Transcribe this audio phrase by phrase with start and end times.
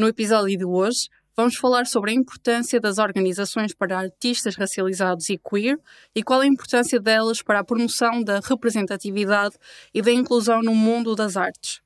[0.00, 5.36] No episódio de hoje, vamos falar sobre a importância das organizações para artistas racializados e
[5.36, 5.76] queer
[6.14, 9.56] e qual a importância delas para a promoção da representatividade
[9.92, 11.80] e da inclusão no mundo das artes.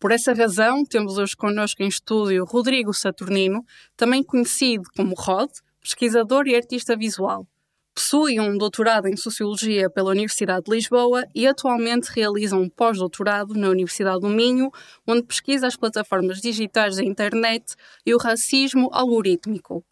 [0.00, 3.64] Por essa razão, temos hoje connosco em estúdio Rodrigo Saturnino,
[3.96, 5.48] também conhecido como Rod,
[5.80, 7.46] pesquisador e artista visual.
[7.94, 13.68] Possui um doutorado em Sociologia pela Universidade de Lisboa e atualmente realiza um pós-doutorado na
[13.68, 14.70] Universidade do Minho,
[15.06, 17.74] onde pesquisa as plataformas digitais da internet
[18.06, 19.84] e o racismo algorítmico.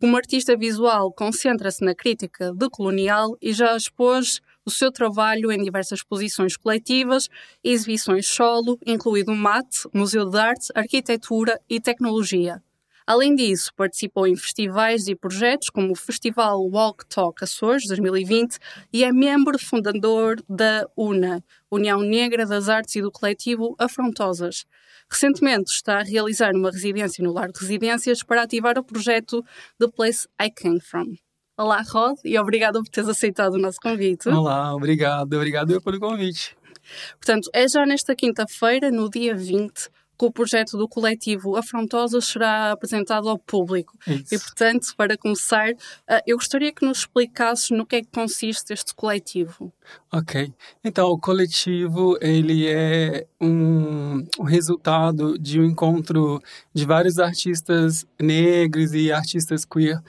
[0.00, 5.98] Como artista visual, concentra-se na crítica decolonial e já expôs o seu trabalho em diversas
[5.98, 7.28] exposições coletivas
[7.62, 12.62] e exibições solo, incluindo MAT, Museu de Arte, Arquitetura e Tecnologia.
[13.12, 18.56] Além disso, participou em festivais e projetos como o Festival Walk Talk Açores 2020
[18.90, 24.64] e é membro fundador da UNA, União Negra das Artes e do coletivo Afrontosas.
[25.10, 29.44] Recentemente está a realizar uma residência no Lar de Residências para ativar o projeto
[29.78, 31.14] The Place I Came From.
[31.54, 34.26] Olá, Rod, e obrigada por teres aceitado o nosso convite.
[34.30, 36.56] Olá, obrigado, obrigado eu pelo convite.
[37.20, 39.90] Portanto, é já nesta quinta-feira, no dia 20,
[40.22, 43.98] que o projeto do coletivo Afrontosa será apresentado ao público.
[44.06, 44.32] Isso.
[44.32, 45.70] E, portanto, para começar,
[46.08, 49.72] eh, eu gostaria que nos explicasses no que é que consiste este coletivo.
[50.12, 50.52] Ok.
[50.84, 56.40] Então, o coletivo, ele é um, um resultado de um encontro
[56.72, 60.00] de vários artistas negros e artistas queer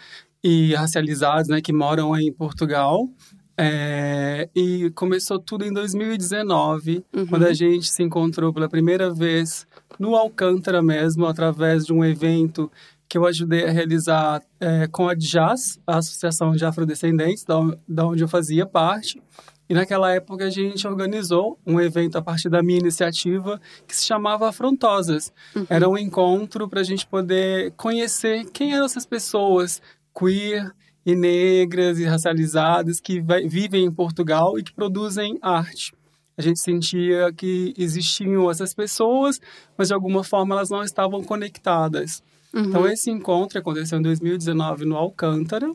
[0.44, 3.10] e racializados, né, que moram em Portugal.
[3.55, 7.27] É, e começou tudo em 2019, Uhum.
[7.27, 9.67] quando a gente se encontrou pela primeira vez
[9.99, 12.71] no Alcântara mesmo, através de um evento
[13.08, 18.08] que eu ajudei a realizar é, com a DJAS, a Associação de Afrodescendentes, da, da
[18.08, 19.21] onde eu fazia parte.
[19.70, 24.05] E naquela época a gente organizou um evento a partir da minha iniciativa que se
[24.05, 25.31] chamava Afrontosas.
[25.70, 29.81] Era um encontro para a gente poder conhecer quem eram essas pessoas
[30.17, 30.71] queer
[31.05, 35.93] e negras e racializadas que vivem em Portugal e que produzem arte.
[36.38, 39.39] A gente sentia que existiam essas pessoas,
[39.77, 42.23] mas de alguma forma elas não estavam conectadas.
[42.54, 45.72] Então, esse encontro aconteceu em 2019 no Alcântara.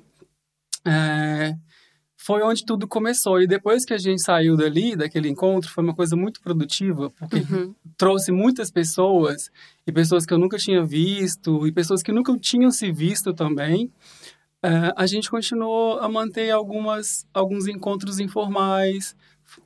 [0.86, 1.56] É,
[2.16, 3.40] foi onde tudo começou.
[3.40, 7.38] E depois que a gente saiu dali, daquele encontro, foi uma coisa muito produtiva, porque
[7.96, 9.50] trouxe muitas pessoas,
[9.86, 13.90] e pessoas que eu nunca tinha visto, e pessoas que nunca tinham se visto também.
[14.62, 19.16] É, a gente continuou a manter algumas, alguns encontros informais,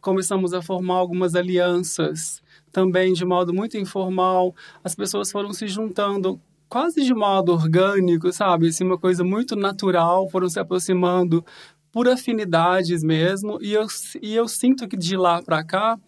[0.00, 4.54] começamos a formar algumas alianças, também de modo muito informal.
[4.82, 8.68] As pessoas foram se juntando quase de modo orgânico, sabe?
[8.68, 11.44] Assim, uma coisa muito natural, foram se aproximando
[11.92, 13.58] por afinidades mesmo.
[13.60, 13.86] E eu,
[14.22, 15.98] e eu sinto que de lá para cá,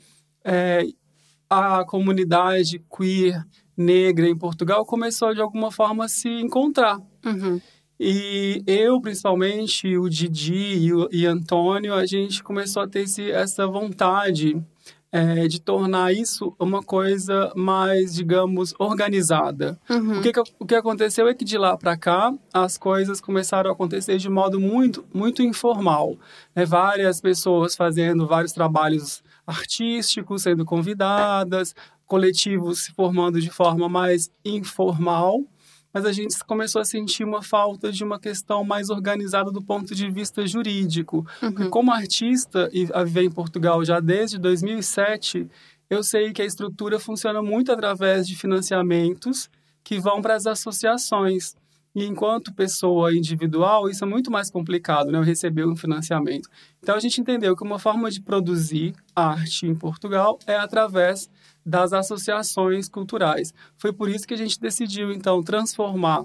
[0.43, 0.87] é,
[1.51, 3.45] a comunidade queer
[3.77, 6.99] negra em Portugal começou de alguma forma a se encontrar.
[7.25, 7.61] Uhum.
[7.99, 13.31] E eu, principalmente, o Didi e o e Antônio, a gente começou a ter esse,
[13.31, 14.61] essa vontade
[15.15, 19.79] é, de tornar isso uma coisa mais, digamos, organizada.
[19.89, 20.19] Uhum.
[20.19, 23.73] O, que, o que aconteceu é que de lá para cá, as coisas começaram a
[23.73, 26.17] acontecer de modo muito, muito informal.
[26.53, 26.65] Né?
[26.65, 31.77] Várias pessoas fazendo vários trabalhos artísticos, sendo convidadas,
[32.07, 35.45] coletivos se formando de forma mais informal
[35.95, 39.95] mas a gente começou a sentir uma falta de uma questão mais organizada do ponto
[39.95, 41.25] de vista jurídico.
[41.39, 45.49] Porque como artista e a viver em Portugal já desde 2007,
[45.89, 49.49] eu sei que a estrutura funciona muito através de financiamentos
[49.85, 51.55] que vão para as associações.
[51.95, 55.19] E enquanto pessoa individual, isso é muito mais complicado, né?
[55.19, 56.49] Eu receber um financiamento.
[56.83, 61.31] Então a gente entendeu que uma forma de produzir arte em Portugal é através
[61.65, 63.53] das associações culturais.
[63.77, 66.25] Foi por isso que a gente decidiu, então, transformar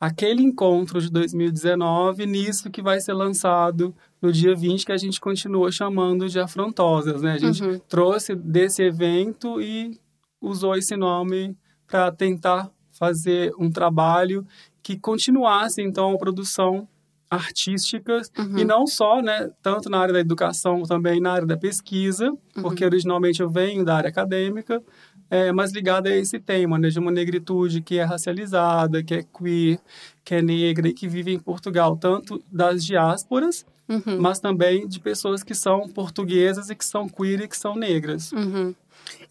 [0.00, 5.20] aquele encontro de 2019 nisso que vai ser lançado no dia 20, que a gente
[5.20, 7.32] continua chamando de Afrontosas, né?
[7.32, 7.78] A gente Uhum.
[7.88, 9.98] trouxe desse evento e
[10.40, 11.56] usou esse nome
[11.86, 14.46] para tentar fazer um trabalho
[14.82, 16.86] que continuasse, então, a produção
[17.30, 18.58] artísticas uhum.
[18.58, 22.62] e não só, né, tanto na área da educação, também na área da pesquisa, uhum.
[22.62, 24.82] porque originalmente eu venho da área acadêmica,
[25.30, 29.22] é, mas ligada a esse tema, né, de uma negritude que é racializada, que é
[29.22, 29.78] queer,
[30.24, 34.20] que é negra e que vive em Portugal, tanto das diásporas, uhum.
[34.20, 38.32] mas também de pessoas que são portuguesas e que são queer e que são negras.
[38.32, 38.74] Uhum.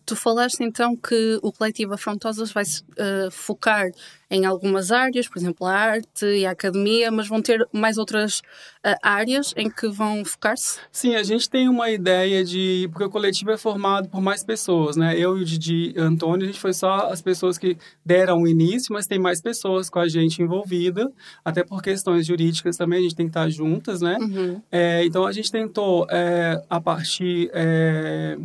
[0.08, 3.92] Tu falaste então que o coletivo Afrontosas vai se uh, focar
[4.32, 8.40] em algumas áreas, por exemplo, a arte e a academia, mas vão ter mais outras
[8.40, 10.80] uh, áreas em que vão focar-se?
[10.94, 12.88] Sim, a gente tem uma ideia de.
[12.90, 15.14] Porque o coletivo é formado por mais pessoas, né?
[15.18, 18.48] Eu e o Didi e Antônio, a gente foi só as pessoas que deram o
[18.48, 21.12] início, mas tem mais pessoas com a gente envolvida,
[21.44, 24.18] até por questões jurídicas também, a gente tem que estar juntas, né?
[24.22, 24.62] Uhum.
[24.72, 27.50] É, então a gente tentou, é, a partir.
[27.54, 28.38] É,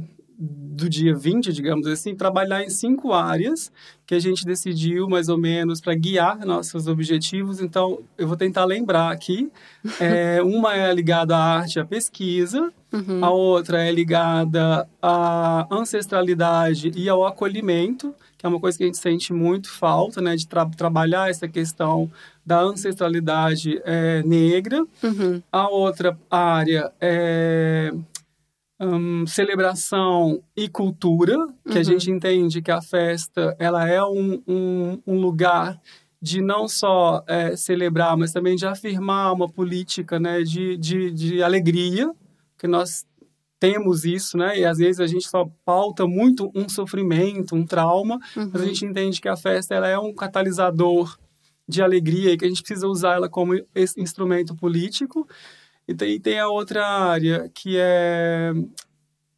[0.44, 3.70] do dia 20, digamos assim, trabalhar em cinco áreas
[4.04, 7.60] que a gente decidiu mais ou menos para guiar nossos objetivos.
[7.60, 9.52] Então, eu vou tentar lembrar aqui.
[10.00, 13.24] É, uma é ligada à arte e à pesquisa, uhum.
[13.24, 18.86] a outra é ligada à ancestralidade e ao acolhimento, que é uma coisa que a
[18.86, 22.10] gente sente muito falta, né, de tra trabalhar essa questão
[22.44, 24.84] da ancestralidade é, negra.
[25.00, 25.40] Uhum.
[25.52, 27.94] A outra área é
[28.82, 31.81] um, celebração e cultura, que uhum.
[31.81, 35.81] a gente entende que a festa ela é um, um, um lugar
[36.20, 41.43] de não só é, celebrar, mas também de afirmar uma política né, de, de, de
[41.43, 42.12] alegria,
[42.58, 43.05] que nós
[43.58, 44.58] temos isso, né?
[44.58, 48.50] E às vezes a gente só pauta muito um sofrimento, um trauma, uhum.
[48.52, 48.67] mas a uhum.
[48.67, 51.17] gente entende que a festa ela é um catalisador
[51.69, 53.55] de alegria e que a gente precisa usar ela como
[53.96, 55.29] instrumento político.
[55.92, 58.52] E tem, tem a outra área que é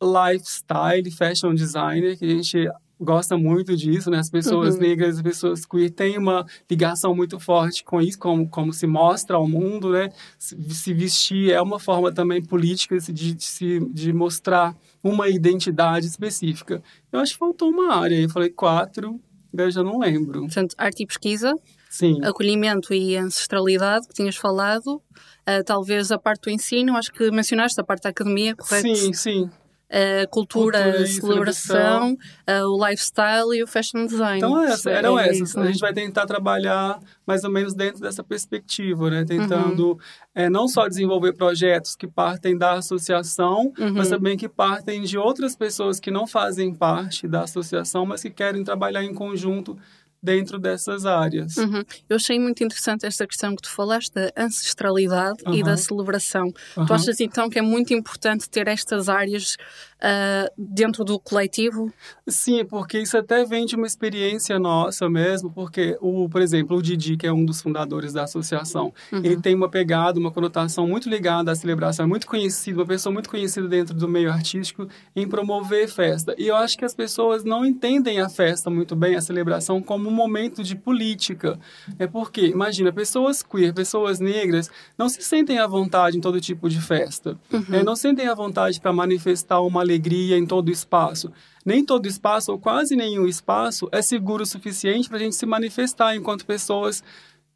[0.01, 2.69] lifestyle, fashion designer, que a gente
[3.01, 4.19] gosta muito disso, né?
[4.19, 4.81] As pessoas uhum.
[4.81, 9.37] negras, as pessoas queer têm uma ligação muito forte com isso, como, como se mostra
[9.37, 10.11] ao mundo, né?
[10.39, 16.83] Se, se vestir é uma forma também política de, de, de mostrar uma identidade específica.
[17.13, 19.21] Eu acho que faltou uma área, eu falei quatro,
[19.53, 20.41] eu já não lembro.
[20.43, 21.53] Portanto, arte e pesquisa,
[21.91, 22.19] Sim.
[22.25, 25.03] acolhimento e ancestralidade, que tinhas falado,
[25.49, 28.97] Uh, talvez a parte do ensino, acho que mencionaste a parte da academia, correto?
[28.97, 29.51] Sim, sim.
[29.95, 34.39] Uh, cultura, cultura celebração, uh, o lifestyle e o fashion design.
[34.39, 35.51] Então, essa, eram é essas.
[35.51, 39.25] Isso, a gente vai tentar trabalhar mais ou menos dentro dessa perspectiva, né?
[39.25, 39.99] Tentando uhum.
[40.35, 43.93] é, não só desenvolver projetos que partem da associação, uhum.
[43.93, 48.31] mas também que partem de outras pessoas que não fazem parte da associação, mas que
[48.31, 49.79] querem trabalhar em conjunto
[50.25, 51.57] dentro dessas áreas.
[51.59, 51.85] Uhum.
[52.09, 55.55] Eu achei muito interessante esta questão que tu falaste da ancestralidade uhum.
[55.55, 56.51] e da celebração.
[56.75, 56.87] Uhum.
[56.87, 59.57] Tu achas então que é muito importante ter estas áreas
[59.97, 61.93] uh, dentro do coletivo?
[62.27, 66.83] Sim, porque isso até vem de uma experiência nossa mesmo, porque, o, por exemplo, o
[66.83, 69.19] Didi, que é um dos fundadores da associação, uhum.
[69.23, 73.13] ele tem uma pegada, uma conotação muito ligada à celebração, é muito conhecido, uma pessoa
[73.13, 76.35] muito conhecida dentro do meio artístico em promover festa.
[76.39, 80.14] E eu acho que as pessoas não entendem a festa muito bem, a celebração, como
[80.15, 81.59] momento de política.
[81.99, 86.69] É porque, imagina, pessoas queer, pessoas negras, não se sentem à vontade em todo tipo
[86.69, 87.37] de festa.
[87.53, 87.65] Uhum.
[87.73, 91.33] É, não sentem à vontade para manifestar uma alegria alegria em todo espaço.
[91.65, 95.47] Nem todo espaço, ou quase nenhum espaço, é seguro o suficiente para a gente se
[95.47, 97.03] manifestar enquanto pessoas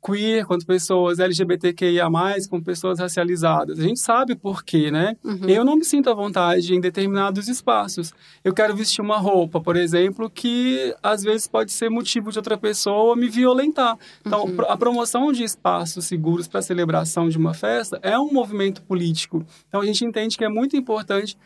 [0.04, 2.08] queer, quanto pessoas LGBTQIA+,
[2.48, 3.78] com pessoas racializadas.
[3.78, 5.16] A gente sabe por quê, né?
[5.24, 5.48] Uhum.
[5.48, 8.12] Eu não me sinto à vontade em determinados espaços.
[8.44, 12.56] Eu quero vestir uma roupa, por exemplo, que às vezes pode ser motivo de outra
[12.56, 13.98] pessoa me violentar.
[14.24, 14.56] Então, uhum.
[14.68, 19.44] a promoção de espaços seguros para celebração de uma festa é um movimento político.
[19.68, 21.36] Então, a gente entende que é muito importante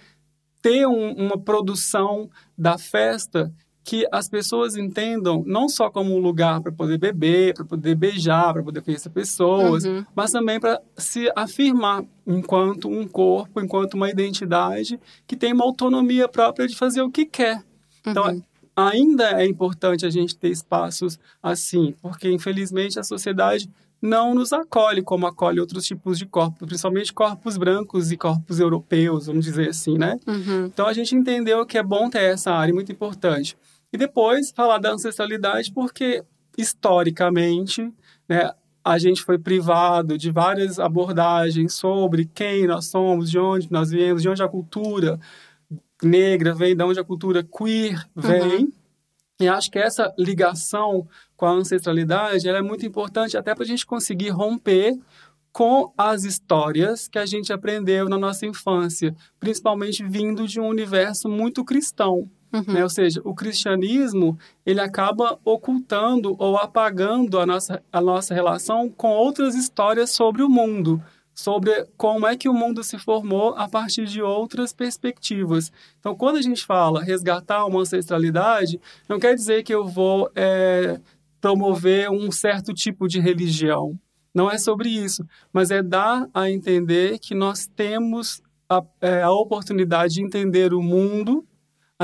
[0.60, 3.52] ter um, uma produção da festa
[3.84, 8.52] que as pessoas entendam não só como um lugar para poder beber, para poder beijar,
[8.52, 10.04] para poder conhecer pessoas, uhum.
[10.14, 16.28] mas também para se afirmar enquanto um corpo, enquanto uma identidade que tem uma autonomia
[16.28, 17.62] própria de fazer o que quer.
[18.06, 18.42] Então, uhum.
[18.76, 23.68] ainda é importante a gente ter espaços assim, porque infelizmente a sociedade
[24.00, 29.26] não nos acolhe como acolhe outros tipos de corpos, principalmente corpos brancos e corpos europeus,
[29.26, 30.18] vamos dizer assim, né?
[30.26, 30.66] Uhum.
[30.66, 33.56] Então a gente entendeu que é bom ter essa área, muito importante.
[33.92, 36.24] E depois falar da ancestralidade, porque
[36.56, 37.92] historicamente,
[38.28, 38.50] né,
[38.84, 44.22] a gente foi privado de várias abordagens sobre quem nós somos, de onde nós viemos,
[44.22, 45.20] de onde a cultura
[46.02, 48.64] negra vem, de onde a cultura queer vem.
[48.64, 48.72] Uhum.
[49.40, 51.06] E acho que essa ligação
[51.36, 54.98] com a ancestralidade ela é muito importante até para a gente conseguir romper
[55.52, 61.28] com as histórias que a gente aprendeu na nossa infância, principalmente vindo de um universo
[61.28, 62.30] muito cristão.
[62.52, 62.74] Uhum.
[62.74, 62.82] Né?
[62.82, 69.08] Ou seja, o cristianismo ele acaba ocultando ou apagando a nossa, a nossa relação com
[69.08, 71.02] outras histórias sobre o mundo,
[71.34, 75.72] sobre como é que o mundo se formou a partir de outras perspectivas.
[75.98, 78.78] Então, quando a gente fala resgatar uma ancestralidade,
[79.08, 81.00] não quer dizer que eu vou é,
[81.40, 83.98] promover um certo tipo de religião.
[84.34, 89.30] Não é sobre isso, mas é dar a entender que nós temos a, é, a
[89.30, 91.46] oportunidade de entender o mundo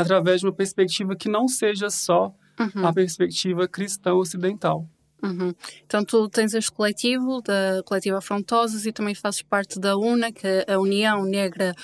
[0.01, 2.87] através de uma perspectiva que não seja só uhum.
[2.87, 4.89] a perspectiva cristã ocidental.
[5.23, 5.53] Uhum.
[5.85, 10.47] Então, tu tens este coletivo, da coletiva Afrontosas, e também fazes parte da UNA, que
[10.47, 11.75] é a União Negra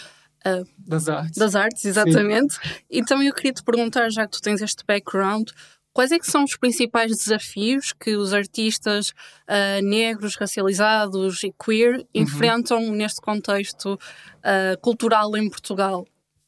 [0.46, 1.38] uh, das Artes.
[1.38, 2.54] Das Artes, exatamente.
[2.54, 2.60] Sim.
[2.90, 5.50] E também eu queria te perguntar, já que tu tens este background,
[5.92, 11.96] quais é que são os principais desafios que os artistas uh, negros, racializados e queer
[11.96, 12.06] uhum.
[12.14, 16.06] enfrentam neste contexto uh, cultural em Portugal?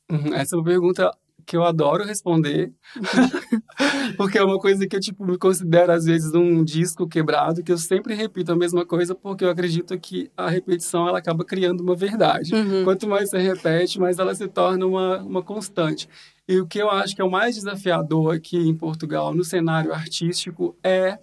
[0.09, 0.35] Uhum.
[0.35, 1.11] Essa é uma pergunta
[1.47, 2.73] que eu adoro responder,
[4.19, 7.71] porque é uma coisa que eu tipo me considero às vezes um disco quebrado, que
[7.71, 11.83] eu sempre repito a mesma coisa, porque eu acredito que a repetição ela acaba criando
[11.83, 12.53] uma verdade.
[12.53, 12.83] Uhum.
[12.83, 16.09] Quanto mais você repete, mais ela se torna uma, uma constante.
[16.49, 19.93] E o que eu acho que é o mais desafiador aqui em Portugal, no cenário
[19.93, 21.19] artístico, é,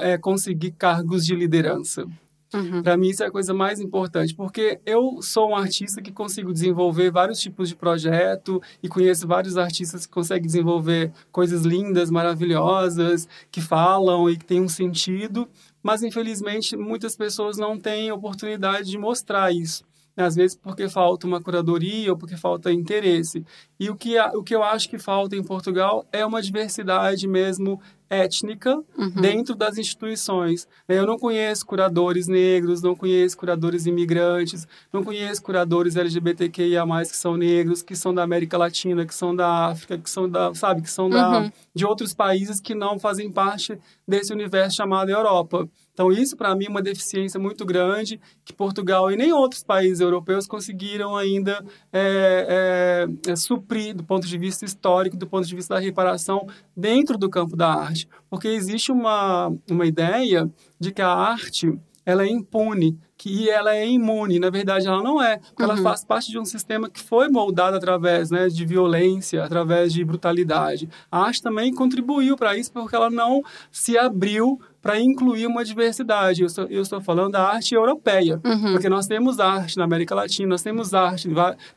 [0.00, 2.06] é conseguir cargos de liderança.
[2.54, 2.82] Uhum.
[2.82, 6.52] Para mim, isso é a coisa mais importante, porque eu sou um artista que consigo
[6.52, 13.28] desenvolver vários tipos de projeto e conheço vários artistas que conseguem desenvolver coisas lindas, maravilhosas,
[13.50, 15.48] que falam e que têm um sentido,
[15.82, 19.84] mas infelizmente muitas pessoas não têm oportunidade de mostrar isso
[20.16, 23.44] às vezes porque falta uma curadoria ou porque falta interesse.
[23.78, 27.80] E o que, o que eu acho que falta em Portugal é uma diversidade mesmo
[28.14, 29.10] étnica uhum.
[29.10, 30.66] dentro das instituições.
[30.88, 37.36] Eu não conheço curadores negros, não conheço curadores imigrantes, não conheço curadores LGBTQIA+, que são
[37.36, 40.90] negros, que são da América Latina, que são da África, que são da, sabe, que
[40.90, 41.52] são da, uhum.
[41.74, 45.68] de outros países que não fazem parte desse universo chamado Europa.
[45.94, 50.00] Então, isso para mim é uma deficiência muito grande que Portugal e nem outros países
[50.00, 55.54] europeus conseguiram ainda é, é, é, suprir do ponto de vista histórico, do ponto de
[55.54, 56.46] vista da reparação
[56.76, 58.08] dentro do campo da arte.
[58.28, 63.88] Porque existe uma, uma ideia de que a arte ela é impune, que ela é
[63.88, 64.38] imune.
[64.38, 65.70] Na verdade, ela não é, porque uhum.
[65.70, 70.04] ela faz parte de um sistema que foi moldado através né, de violência, através de
[70.04, 70.90] brutalidade.
[71.10, 76.42] A arte também contribuiu para isso, porque ela não se abriu para incluir uma diversidade.
[76.42, 78.72] Eu estou, eu estou falando da arte europeia, uhum.
[78.72, 81.26] porque nós temos arte na América Latina, nós temos arte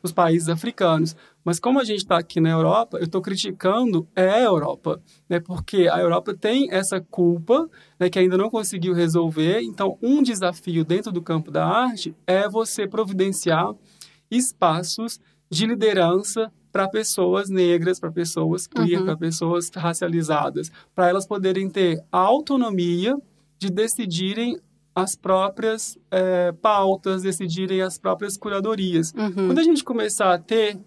[0.02, 1.16] nos países africanos.
[1.48, 5.40] Mas como a gente está aqui na Europa, eu estou criticando é a Europa, né?
[5.40, 7.66] porque a Europa tem essa culpa
[7.98, 9.62] né, que ainda não conseguiu resolver.
[9.62, 13.74] Então, um desafio dentro do campo da arte é você providenciar
[14.30, 15.18] espaços
[15.50, 19.06] de liderança para pessoas negras, para pessoas queer, uhum.
[19.06, 23.16] para pessoas racializadas, para elas poderem ter a autonomia
[23.58, 24.60] de decidirem
[24.94, 29.14] as próprias é, pautas, decidirem as próprias curadorias.
[29.16, 29.46] Uhum.
[29.46, 30.78] Quando a gente começar a ter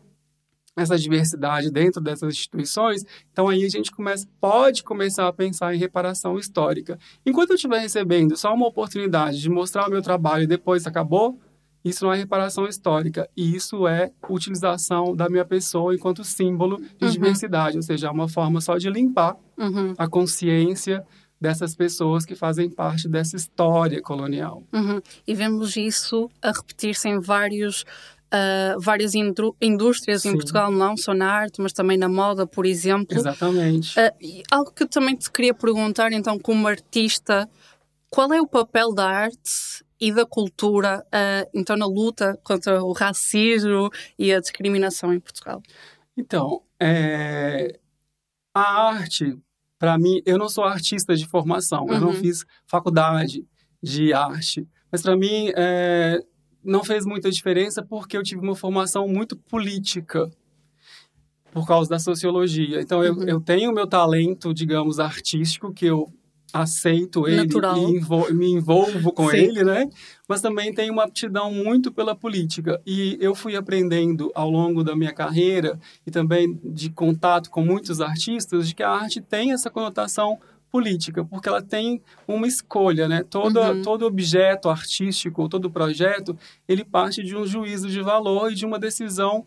[0.76, 5.78] essa diversidade dentro dessas instituições, então aí a gente começa, pode começar a pensar em
[5.78, 6.98] reparação histórica.
[7.26, 11.40] Enquanto eu estiver recebendo só uma oportunidade de mostrar o meu trabalho e depois acabou,
[11.84, 17.06] isso não é reparação histórica, e isso é utilização da minha pessoa enquanto símbolo de
[17.06, 17.12] uhum.
[17.12, 19.94] diversidade, ou seja, é uma forma só de limpar uhum.
[19.98, 21.04] a consciência
[21.40, 24.64] dessas pessoas que fazem parte dessa história colonial.
[24.72, 25.02] Uhum.
[25.26, 27.84] E vemos isso a repetir-se em vários
[28.34, 30.30] Uh, várias indústrias Sim.
[30.30, 33.18] em Portugal, não só na arte, mas também na moda, por exemplo.
[33.18, 34.00] Exatamente.
[34.00, 37.50] Uh, algo que eu também te queria perguntar, então, como artista,
[38.10, 42.94] qual é o papel da arte e da cultura, uh, então, na luta contra o
[42.94, 45.62] racismo e a discriminação em Portugal?
[46.18, 47.78] Então, é...
[48.54, 49.38] a arte,
[49.78, 51.94] para mim, eu não sou artista de formação, uhum.
[51.94, 52.16] eu não uhum.
[52.16, 53.46] fiz faculdade
[53.84, 56.20] de arte, mas para mim é...
[56.64, 60.30] não fez muita diferença porque eu tive uma formação muito política
[61.52, 62.82] por causa da sociologia.
[62.82, 63.24] Então, eu, uhum.
[63.24, 66.12] eu tenho o meu talento, digamos, artístico, que eu
[66.54, 69.38] aceito ele e envol me envolvo com Sim.
[69.38, 69.90] ele, né?
[70.28, 72.82] Mas também tenho uma aptidão muito pela política.
[72.86, 78.02] E eu fui aprendendo ao longo da minha carreira e também de contato com muitos
[78.02, 80.40] artistas de que a arte tem essa conotação
[80.72, 83.24] política, porque ela tem uma escolha, né?
[83.24, 83.82] Todo, uhum.
[83.82, 86.38] todo objeto artístico, todo projeto,
[86.68, 89.46] ele parte de um juízo de valor e de uma decisão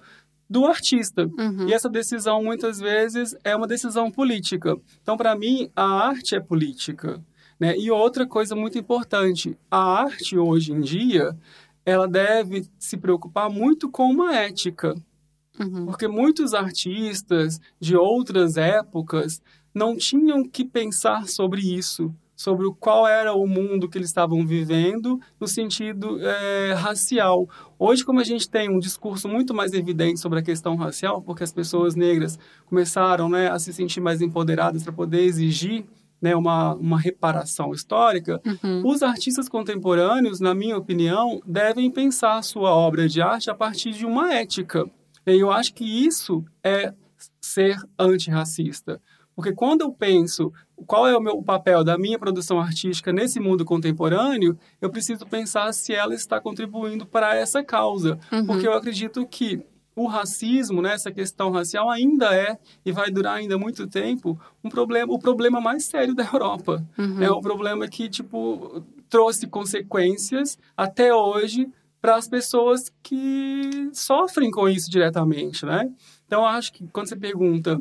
[0.49, 1.25] do artista.
[1.38, 1.69] Uhum.
[1.69, 4.76] E essa decisão, muitas vezes, é uma decisão política.
[5.02, 7.23] Então, para mim, a arte é política.
[7.59, 7.76] Né?
[7.78, 11.37] E outra coisa muito importante, a arte, hoje em dia,
[11.87, 14.95] ela deve se preocupar muito com uma ética.
[15.59, 15.87] Uhum.
[15.87, 19.40] Porque muitos artistas de outras épocas
[19.75, 25.21] não tinham que pensar sobre isso, sobre qual era o mundo que eles estavam vivendo
[25.40, 27.49] no sentido é, racial.
[27.78, 31.45] Hoje, como a gente tem um discurso muito mais evidente sobre a questão racial, porque
[31.45, 35.85] as pessoas negras começaram né, a se sentir mais empoderadas para poder exigir
[36.21, 38.83] né, uma, uma reparação histórica, uhum.
[38.87, 44.07] os artistas contemporâneos, na minha opinião, devem pensar sua obra de arte a partir de
[44.07, 44.88] uma ética.
[45.26, 46.95] E eu acho que isso é
[47.40, 49.00] ser antirracista.
[49.34, 50.52] Porque quando eu penso
[50.86, 55.72] qual é o meu papel da minha produção artística nesse mundo contemporâneo, eu preciso pensar
[55.72, 58.18] se ela está contribuindo para essa causa.
[58.32, 58.46] Uhum.
[58.46, 59.64] Porque eu acredito que
[59.96, 64.68] o racismo, né, essa questão racial ainda é e vai durar ainda muito tempo um
[64.68, 66.84] problema, o problema mais sério da Europa.
[66.98, 67.22] Uhum.
[67.22, 71.68] É um problema que tipo trouxe consequências até hoje
[72.00, 75.90] para as pessoas que sofrem com isso diretamente, né?
[76.26, 77.80] Então acho que quando você pergunta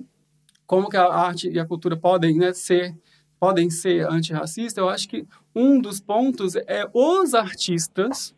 [0.65, 2.95] como que a arte e a cultura podem né, ser
[3.39, 8.33] podem ser antirracistas, eu acho que um dos pontos é os artistas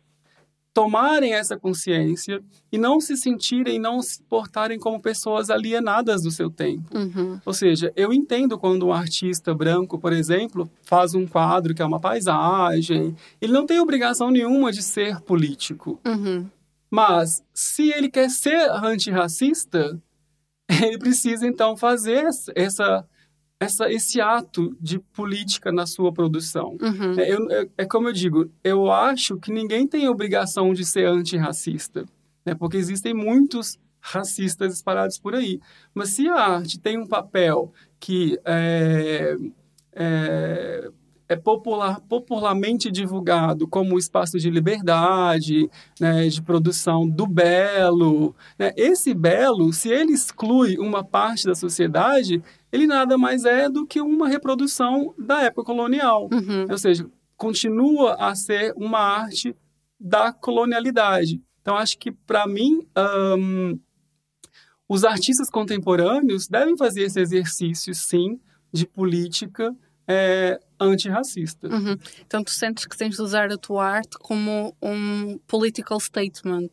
[0.76, 6.50] tomarem essa consciência e não se sentirem, não se portarem como pessoas alienadas do seu
[6.50, 6.94] tempo.
[6.94, 7.40] Uhum.
[7.46, 11.86] Ou seja, eu entendo quando um artista branco, por exemplo, faz um quadro que é
[11.86, 15.98] uma paisagem, ele não tem obrigação nenhuma de ser político.
[16.04, 16.46] Uhum.
[16.90, 19.98] Mas se ele quer ser antirracista,
[20.82, 23.06] ele precisa então fazer essa
[23.58, 26.76] essa, esse ato de política na sua produção.
[26.80, 27.18] Uhum.
[27.18, 31.06] É, eu, é, é, como eu digo, eu acho que ninguém tem obrigação de ser
[31.06, 32.04] antirracista,
[32.44, 32.54] né?
[32.54, 35.58] porque existem muitos racistas espalhados por aí.
[35.94, 39.36] Mas se a arte tem um papel que é,
[39.92, 40.90] é,
[41.28, 45.68] é popular, popularmente divulgado como espaço de liberdade,
[46.00, 52.42] né, de produção do belo, né, esse belo, se ele exclui uma parte da sociedade,
[52.70, 56.28] ele nada mais é do que uma reprodução da época colonial.
[56.32, 56.66] Uhum.
[56.70, 59.54] Ou seja, continua a ser uma arte
[59.98, 61.40] da colonialidade.
[61.60, 62.86] Então, acho que, para mim,
[64.88, 68.38] os artistas contemporâneos devem fazer esse exercício, sim,
[68.72, 69.74] de política
[70.06, 71.68] é, antirracista.
[71.68, 71.96] Uhum.
[72.26, 76.70] Então, tu sentes que tens de usar a tua arte como um political statement?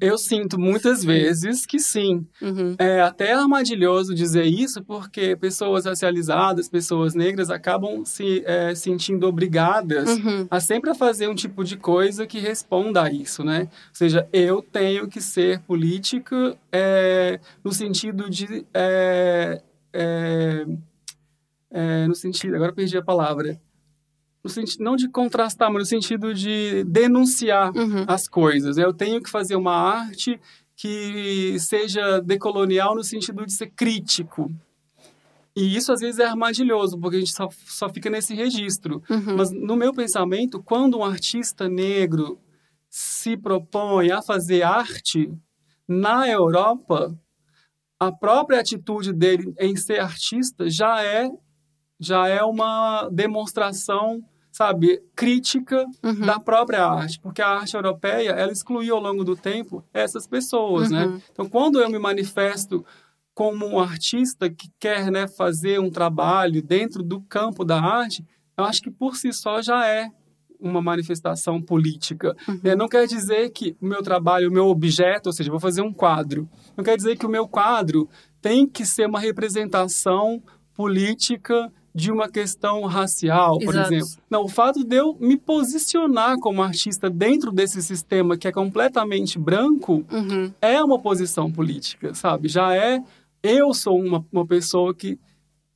[0.00, 2.26] Eu sinto muitas vezes que sim.
[2.42, 2.74] Uhum.
[2.78, 10.08] É até armadilhoso dizer isso, porque pessoas racializadas, pessoas negras, acabam se é, sentindo obrigadas
[10.08, 10.46] uhum.
[10.50, 13.62] a sempre fazer um tipo de coisa que responda a isso, né?
[13.62, 18.66] Ou seja, eu tenho que ser política é, no sentido de.
[18.74, 19.62] É,
[21.74, 22.54] é, no sentido.
[22.54, 23.60] Agora perdi a palavra
[24.42, 28.04] no sentido, não de contrastar, mas no sentido de denunciar uhum.
[28.06, 28.76] as coisas.
[28.76, 30.38] Eu tenho que fazer uma arte
[30.76, 34.52] que seja decolonial no sentido de ser crítico.
[35.56, 39.02] E isso às vezes é armadilhoso, porque a gente só, só fica nesse registro.
[39.08, 39.36] Uhum.
[39.36, 42.38] Mas no meu pensamento, quando um artista negro
[42.90, 45.32] se propõe a fazer arte
[45.88, 47.16] na Europa,
[47.98, 51.30] a própria atitude dele em ser artista já é
[51.98, 54.22] já é uma demonstração
[54.54, 56.20] sabe, crítica uhum.
[56.20, 60.92] da própria arte, porque a arte europeia, ela excluiu ao longo do tempo essas pessoas,
[60.92, 61.06] né?
[61.06, 61.14] uhum.
[61.14, 61.22] né?
[61.32, 62.86] Então, quando eu me manifesto
[63.34, 68.24] como um artista que quer, né, fazer um trabalho dentro do campo da arte,
[68.56, 70.08] eu acho que por si só já é
[70.60, 72.36] uma manifestação política.
[72.48, 72.60] Uhum.
[72.62, 75.82] É, não quer dizer que o meu trabalho, o meu objeto, ou seja, vou fazer
[75.82, 78.08] um quadro, não quer dizer que o meu quadro
[78.40, 80.40] tem que ser uma representação
[80.72, 83.94] política de uma questão racial, por Exato.
[83.94, 84.22] exemplo.
[84.28, 89.38] Não, o fato de eu me posicionar como artista dentro desse sistema que é completamente
[89.38, 90.52] branco uhum.
[90.60, 92.48] é uma posição política, sabe?
[92.48, 93.00] Já é.
[93.42, 95.18] Eu sou uma, uma pessoa que,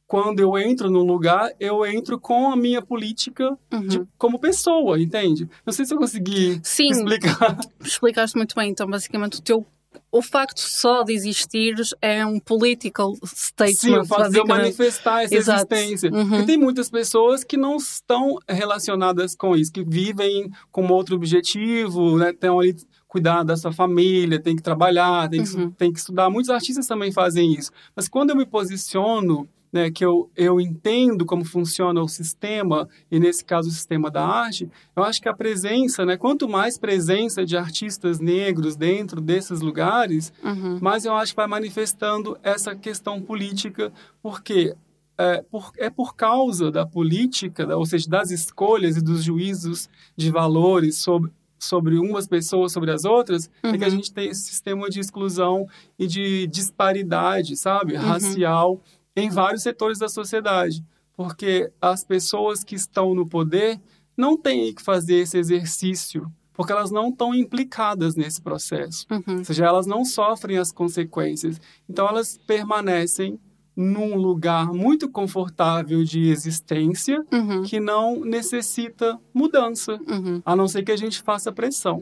[0.07, 3.87] quando eu entro num lugar, eu entro com a minha política uhum.
[3.87, 5.49] de, como pessoa, entende?
[5.65, 7.59] Não sei se eu consegui Sim, explicar.
[7.79, 8.71] Explicaste muito bem.
[8.71, 9.67] Então, basicamente, o teu
[10.11, 14.05] o facto só de existires é um political statement.
[14.05, 15.75] Sim, eu manifestar essa Exato.
[15.75, 16.11] existência.
[16.11, 16.29] Uhum.
[16.29, 22.17] Porque tem muitas pessoas que não estão relacionadas com isso, que vivem com outro objetivo,
[22.17, 22.31] né?
[22.31, 22.75] Estão ali
[23.07, 25.71] cuidar da sua família, tem que trabalhar, tem que, uhum.
[25.71, 26.31] tem que estudar.
[26.31, 27.71] Muitos artistas também fazem isso.
[27.95, 33.19] Mas quando eu me posiciono né, que eu, eu entendo como funciona o sistema, e
[33.19, 37.45] nesse caso o sistema da arte, eu acho que a presença, né, quanto mais presença
[37.45, 40.79] de artistas negros dentro desses lugares, uhum.
[40.81, 44.75] mais eu acho que vai manifestando essa questão política, porque
[45.19, 50.31] é por, é por causa da política, ou seja, das escolhas e dos juízos de
[50.31, 53.71] valores sobre sobre umas pessoas sobre as outras, uhum.
[53.71, 55.67] é que a gente tem esse sistema de exclusão
[55.99, 58.01] e de disparidade, sabe, uhum.
[58.01, 58.81] racial
[59.21, 60.85] em vários setores da sociedade,
[61.17, 63.81] porque as pessoas que estão no poder
[64.17, 69.07] não têm que fazer esse exercício porque elas não estão implicadas nesse processo.
[69.09, 69.39] Uhum.
[69.39, 71.61] Ou seja, elas não sofrem as consequências.
[71.89, 73.39] Então, elas permanecem
[73.77, 77.63] num lugar muito confortável de existência uhum.
[77.63, 80.43] que não necessita mudança, uhum.
[80.45, 81.99] a não ser que a gente faça pressão.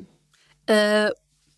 [0.63, 1.13] Uh,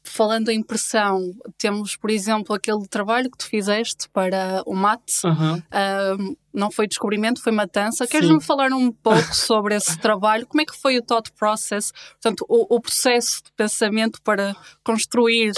[0.09, 5.03] falando em pressão, temos, por exemplo, aquele trabalho que tu fizeste para o MAT.
[5.25, 5.57] Uhum.
[5.57, 8.07] Uh, não foi descobrimento, foi matança.
[8.07, 10.47] Queres-me falar um pouco sobre esse trabalho?
[10.47, 11.93] Como é que foi o thought process?
[12.21, 15.53] Portanto, o, o processo de pensamento para construir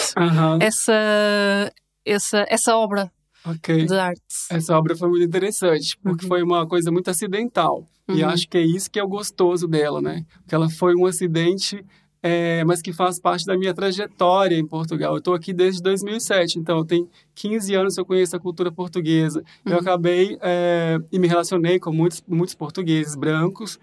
[0.60, 1.72] essa,
[2.04, 3.10] essa, essa obra
[3.44, 3.86] okay.
[3.86, 4.20] de arte.
[4.50, 6.28] Essa obra foi muito interessante, porque uhum.
[6.28, 7.86] foi uma coisa muito acidental.
[8.08, 8.16] Uhum.
[8.16, 10.24] E acho que é isso que é o gostoso dela, né?
[10.40, 11.84] Porque ela foi um acidente,
[12.22, 15.14] é, mas que faz parte da minha trajetória em Portugal.
[15.14, 19.42] Eu estou aqui desde 2007, então tem 15 anos que eu conheço a cultura portuguesa.
[19.64, 19.72] Uhum.
[19.72, 23.78] Eu acabei é, e me relacionei com muitos, muitos portugueses brancos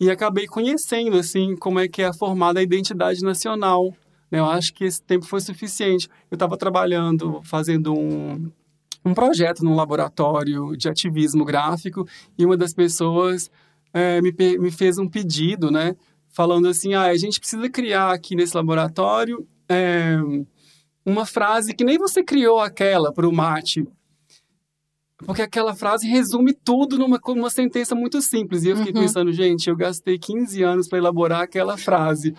[0.00, 3.94] e acabei conhecendo, assim, como é que é formada a identidade nacional.
[4.30, 4.40] Né?
[4.40, 6.08] Eu acho que esse tempo foi suficiente.
[6.30, 8.50] Eu estava trabalhando, fazendo um
[9.06, 13.48] um projeto num laboratório de ativismo gráfico e uma das pessoas
[13.94, 15.94] é, me, me fez um pedido, né?
[16.36, 20.18] Falando assim, ah, a gente precisa criar aqui nesse laboratório é,
[21.02, 23.88] uma frase que nem você criou aquela para o mate.
[25.24, 28.64] Porque aquela frase resume tudo numa, numa sentença muito simples.
[28.64, 29.00] E eu fiquei uhum.
[29.00, 32.34] pensando, gente, eu gastei 15 anos para elaborar aquela frase.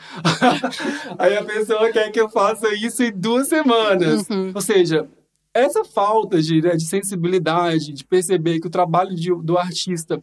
[1.17, 4.29] Aí a pessoa quer que eu faça isso em duas semanas.
[4.29, 4.51] Uhum.
[4.53, 5.09] Ou seja,
[5.51, 10.21] essa falta de, né, de sensibilidade, de perceber que o trabalho de, do artista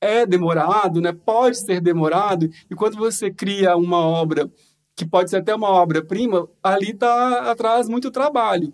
[0.00, 4.50] é demorado, né, pode ser demorado, e quando você cria uma obra
[4.96, 8.72] que pode ser até uma obra-prima, ali está atrás muito trabalho.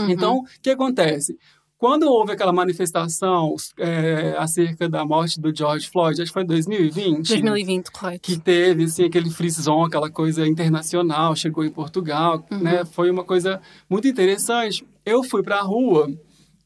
[0.00, 0.10] Uhum.
[0.10, 1.36] Então, o que acontece?
[1.76, 6.46] Quando houve aquela manifestação é, acerca da morte do George Floyd, acho que foi em
[6.46, 7.28] 2020.
[7.28, 8.20] 2020, correto.
[8.20, 12.58] Que teve, assim, aquele frisson, aquela coisa internacional, chegou em Portugal, uhum.
[12.58, 12.84] né?
[12.84, 14.84] Foi uma coisa muito interessante.
[15.06, 16.08] Eu fui para a rua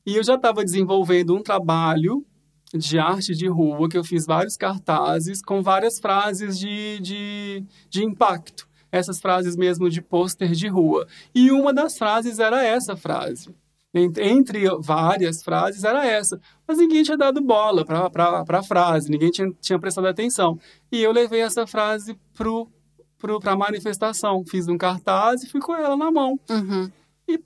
[0.07, 2.25] e eu já estava desenvolvendo um trabalho
[2.75, 8.05] de arte de rua, que eu fiz vários cartazes com várias frases de, de, de
[8.05, 8.69] impacto.
[8.91, 11.07] Essas frases mesmo de pôster de rua.
[11.35, 13.55] E uma das frases era essa frase
[13.95, 16.41] entre várias frases, era essa.
[16.67, 20.59] Mas ninguém tinha dado bola para a frase, ninguém tinha, tinha prestado atenção.
[20.91, 24.43] E eu levei essa frase para a manifestação.
[24.47, 26.41] Fiz um cartaz e fui com ela na mão.
[26.49, 26.91] Uhum.
[27.29, 27.39] E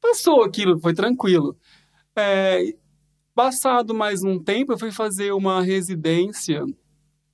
[0.00, 1.56] passou aquilo, foi tranquilo.
[2.14, 2.74] É,
[3.38, 6.66] passado mais um tempo, eu fui fazer uma residência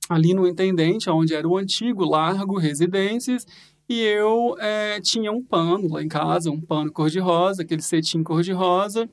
[0.07, 3.43] ali no Intendente, onde era o antigo Largo Residências,
[3.89, 9.09] e eu é, tinha um pano lá em casa, um pano cor-de-rosa, aquele cetim cor-de-rosa.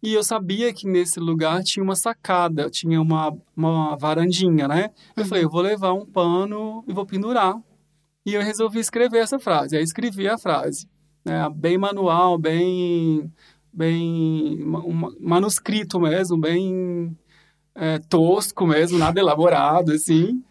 [0.00, 4.90] E eu sabia que nesse lugar tinha uma sacada, tinha uma, uma varandinha, né?
[5.16, 7.60] Eu falei, eu vou levar um pano e vou pendurar.
[8.24, 9.76] E eu resolvi escrever essa frase.
[9.76, 10.86] Aí escrevi a frase.
[11.24, 11.50] Né?
[11.56, 13.28] Bem manual, bem,
[13.72, 17.16] bem um manuscrito mesmo, bem
[17.74, 20.42] é, tosco mesmo, nada elaborado, assim.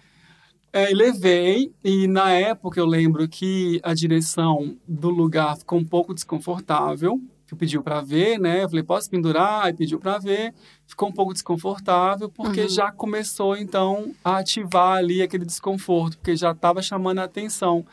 [0.71, 6.13] É, levei, e na época eu lembro que a direção do lugar ficou um pouco
[6.13, 8.63] desconfortável, que pediu para ver, né?
[8.63, 9.67] Eu falei, posso pendurar?
[9.67, 10.53] E pediu para ver.
[10.85, 12.69] Ficou um pouco desconfortável, porque uhum.
[12.69, 17.83] já começou, então, a ativar ali aquele desconforto, porque já estava chamando a atenção.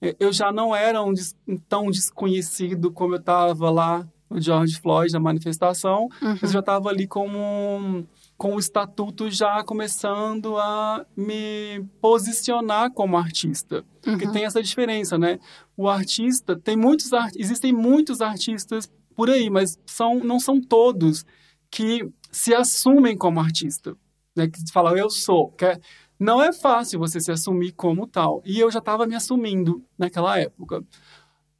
[0.00, 1.34] É, eu já não era um des
[1.68, 6.38] tão desconhecido como eu estava lá no George Floyd, na manifestação, uhum.
[6.40, 8.06] mas eu já estava ali como...
[8.38, 13.84] Com o estatuto já começando a me posicionar como artista.
[14.06, 14.12] Uhum.
[14.16, 15.38] Porque tem essa diferença, né?
[15.76, 17.34] O artista, tem muitos art...
[17.36, 21.26] existem muitos artistas por aí, mas são, não são todos
[21.70, 23.94] que se assumem como artista.
[24.34, 24.48] Né?
[24.48, 25.50] Que falam, eu sou.
[25.50, 25.80] Que é...
[26.18, 28.42] Não é fácil você se assumir como tal.
[28.44, 30.82] E eu já estava me assumindo naquela época.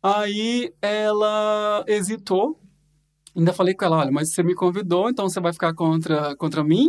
[0.02, 2.58] Aí ela hesitou
[3.36, 6.64] ainda falei com ela, olha, mas você me convidou, então você vai ficar contra, contra
[6.64, 6.88] mim,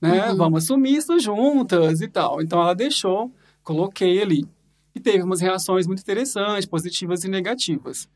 [0.00, 0.30] né?
[0.30, 0.36] Uhum.
[0.36, 2.40] Vamos assumir isso juntas e tal.
[2.42, 4.46] Então ela deixou, coloquei ali.
[4.94, 8.08] E teve umas reações muito interessantes, positivas e negativas.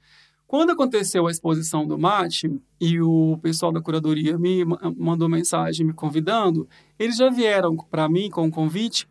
[0.46, 2.50] Quando aconteceu a exposição do mate
[2.80, 4.64] e o pessoal da curadoria me
[4.96, 9.06] mandou mensagem me convidando, eles já vieram para mim com um convite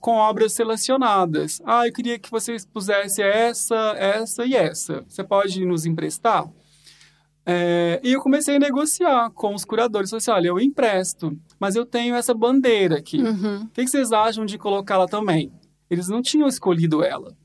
[0.00, 1.60] com obras selecionadas.
[1.64, 5.04] Ah, eu queria que vocês pusessem essa, essa e essa.
[5.08, 6.48] Você pode nos emprestar?
[7.46, 10.10] É, e eu comecei a negociar com os curadores.
[10.10, 13.18] Falei assim, olha, eu empresto, mas eu tenho essa bandeira aqui.
[13.18, 13.64] Uhum.
[13.64, 15.52] O que, que vocês acham de colocá-la também?
[15.90, 17.36] Eles não tinham escolhido ela.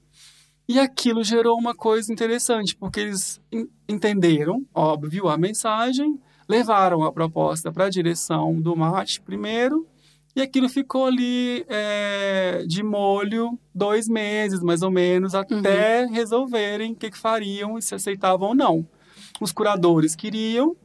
[0.67, 3.41] E aquilo gerou uma coisa interessante, porque eles
[3.87, 9.87] entenderam, óbvio, a mensagem, levaram a proposta para a direção do MAT primeiro,
[10.35, 16.11] e aquilo ficou ali é, de molho dois meses, mais ou menos, até uhum.
[16.11, 18.87] resolverem o que, que fariam e se aceitavam ou não.
[19.41, 20.75] Os curadores queriam,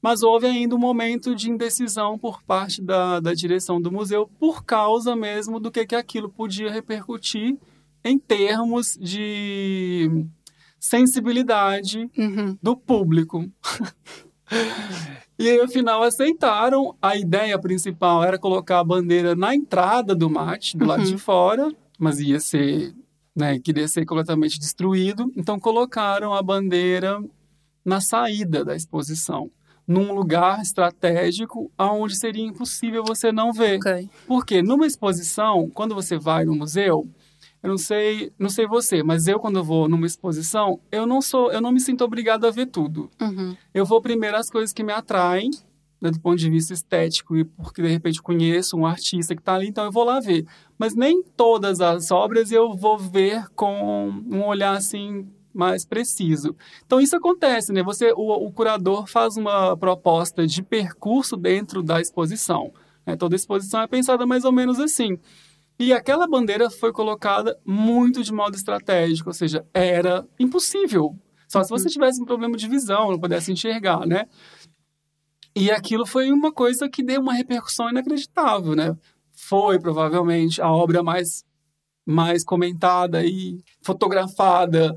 [0.00, 4.64] mas houve ainda um momento de indecisão por parte da, da direção do museu, por
[4.64, 7.56] causa mesmo do que, que aquilo podia repercutir
[8.04, 10.26] em termos de
[10.80, 12.58] sensibilidade uhum.
[12.60, 13.48] do público.
[15.42, 16.96] e aí, afinal, aceitaram.
[17.00, 20.90] A ideia principal era colocar a bandeira na entrada do mate, do uhum.
[20.90, 21.18] lado de uhum.
[21.18, 22.94] fora, mas ia ser,
[23.34, 25.32] né, queria ser completamente destruído.
[25.36, 27.22] Então, colocaram a bandeira
[27.84, 29.50] na saída da exposição
[29.86, 33.78] num lugar estratégico aonde seria impossível você não ver.
[33.78, 34.08] Okay.
[34.26, 37.06] Porque numa exposição, quando você vai no museu,
[37.62, 41.22] eu não sei, não sei você, mas eu quando eu vou numa exposição, eu não
[41.22, 43.08] sou, eu não me sinto obrigado a ver tudo.
[43.20, 43.56] Uhum.
[43.72, 45.50] Eu vou primeiro às coisas que me atraem,
[46.00, 49.54] né, do ponto de vista estético e porque de repente conheço um artista que está
[49.54, 50.44] ali, então eu vou lá ver.
[50.76, 56.56] Mas nem todas as obras eu vou ver com um olhar assim mais preciso.
[56.84, 57.82] Então isso acontece, né?
[57.84, 62.72] Você, o, o curador faz uma proposta de percurso dentro da exposição.
[63.06, 63.14] Né?
[63.16, 65.18] Toda exposição é pensada mais ou menos assim.
[65.82, 71.18] E aquela bandeira foi colocada muito de modo estratégico, ou seja, era impossível.
[71.48, 71.90] Só se você uhum.
[71.90, 74.26] tivesse um problema de visão, não pudesse enxergar, né?
[75.56, 78.96] E aquilo foi uma coisa que deu uma repercussão inacreditável, né?
[79.32, 81.44] Foi provavelmente a obra mais
[82.06, 84.94] mais comentada e fotografada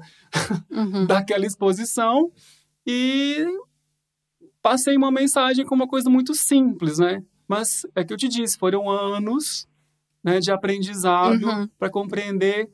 [0.69, 1.05] uhum.
[1.09, 2.31] daquela exposição
[2.85, 3.43] e
[4.61, 7.23] passei uma mensagem com uma coisa muito simples, né?
[7.47, 9.67] Mas é que eu te disse, foram anos
[10.25, 11.69] né, de aprendizado uhum.
[11.77, 12.67] para compreender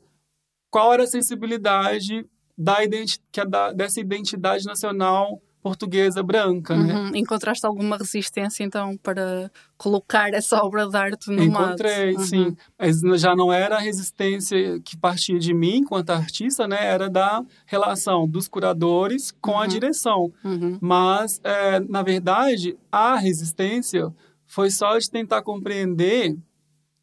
[0.70, 2.24] qual era a sensibilidade
[2.56, 6.92] da identi é da, dessa identidade nacional portuguesa branca, né?
[6.92, 7.10] uhum.
[7.10, 7.18] né?
[7.18, 12.24] Encontraste alguma resistência, então, para colocar essa obra de arte no Encontrei, uhum.
[12.24, 12.56] sim.
[12.76, 16.84] Mas já não era a resistência que partia de mim, enquanto artista, né?
[16.84, 19.60] Era da relação dos curadores com uhum.
[19.60, 20.32] a direção.
[20.42, 20.78] Uhum.
[20.80, 24.12] Mas, é, na verdade, a resistência
[24.44, 26.36] foi só de tentar compreender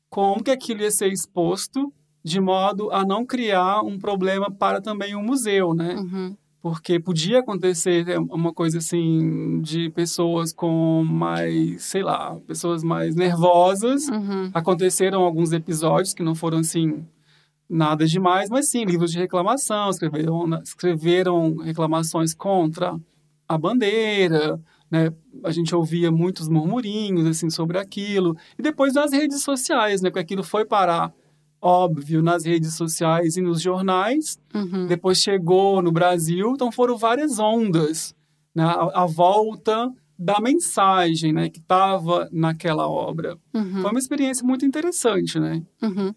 [0.10, 1.94] como que aquilo ia ser exposto
[2.24, 5.96] de modo a não criar um problema para também o museu, né?
[5.96, 12.84] Uhum porque podia acontecer é, uma coisa assim de pessoas com mais, sei lá, pessoas
[12.84, 14.08] mais nervosas.
[14.10, 14.52] Uhum.
[14.54, 17.06] Aconteceram alguns episódios que não foram assim
[17.70, 23.00] nada demais, mas sim livros de reclamação, escreveram, escreveram reclamações contra
[23.48, 24.60] a bandeira,
[24.92, 25.12] né?
[25.44, 30.10] A gente ouvia muitos murmurinhos assim sobre aquilo e depois nas redes sociais, né?
[30.10, 31.14] Porque aquilo foi parar
[31.62, 34.40] óbvio nas redes sociais e nos jornais.
[34.54, 34.88] Uhum.
[34.88, 38.16] Depois chegou no Brasil, então foram várias ondas,
[38.56, 38.64] né?
[38.64, 43.38] a, a volta da mensagem, né, que estava naquela obra.
[43.54, 43.82] Uhum.
[43.82, 45.64] Foi uma experiência muito interessante, né?
[45.82, 46.14] Uhum.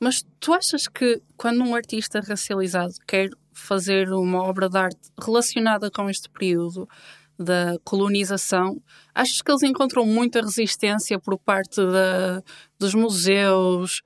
[0.00, 5.90] Mas tu achas que quando um artista racializado quer fazer uma obra de arte relacionada
[5.90, 6.88] com este período
[7.38, 8.80] da colonização,
[9.14, 12.42] achas que eles encontram muita resistência por parte da,
[12.78, 14.02] dos museus,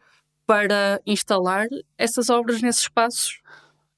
[0.47, 1.67] para instalar
[1.99, 3.41] essas obras nesses espaços?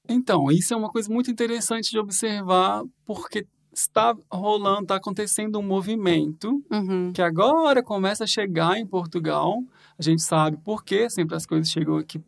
[0.09, 5.63] Então, isso é uma coisa muito interessante de observar, porque está rolando, está acontecendo um
[5.63, 7.13] movimento uhum.
[7.13, 9.63] que agora começa a chegar em Portugal.
[9.99, 12.21] A gente sabe por quê, sempre as coisas chegam aqui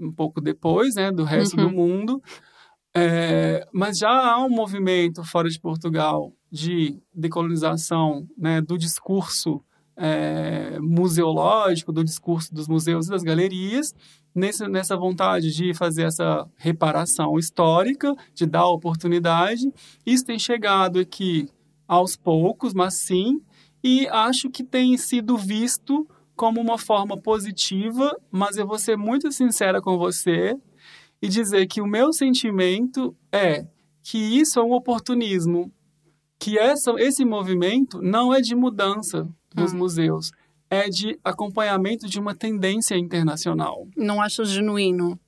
[0.00, 1.68] um pouco depois, né, do resto uhum.
[1.68, 2.22] do mundo.
[2.94, 9.62] É, mas já há um movimento fora de Portugal de decolonização né, do discurso
[9.96, 13.94] é, museológico, do discurso dos museus e das galerias,
[14.34, 19.70] nesse, nessa vontade de fazer essa reparação histórica, de dar oportunidade.
[20.04, 21.48] Isso tem chegado aqui
[21.86, 23.40] aos poucos, mas sim,
[23.84, 29.30] e acho que tem sido visto como uma forma positiva, mas eu vou ser muito
[29.30, 30.56] sincera com você
[31.20, 33.66] e dizer que o meu sentimento é
[34.02, 35.70] que isso é um oportunismo,
[36.38, 39.78] que essa, esse movimento não é de mudança, dos hum.
[39.78, 40.30] museus
[40.70, 43.88] é de acompanhamento de uma tendência internacional.
[43.96, 45.18] Não acho genuíno?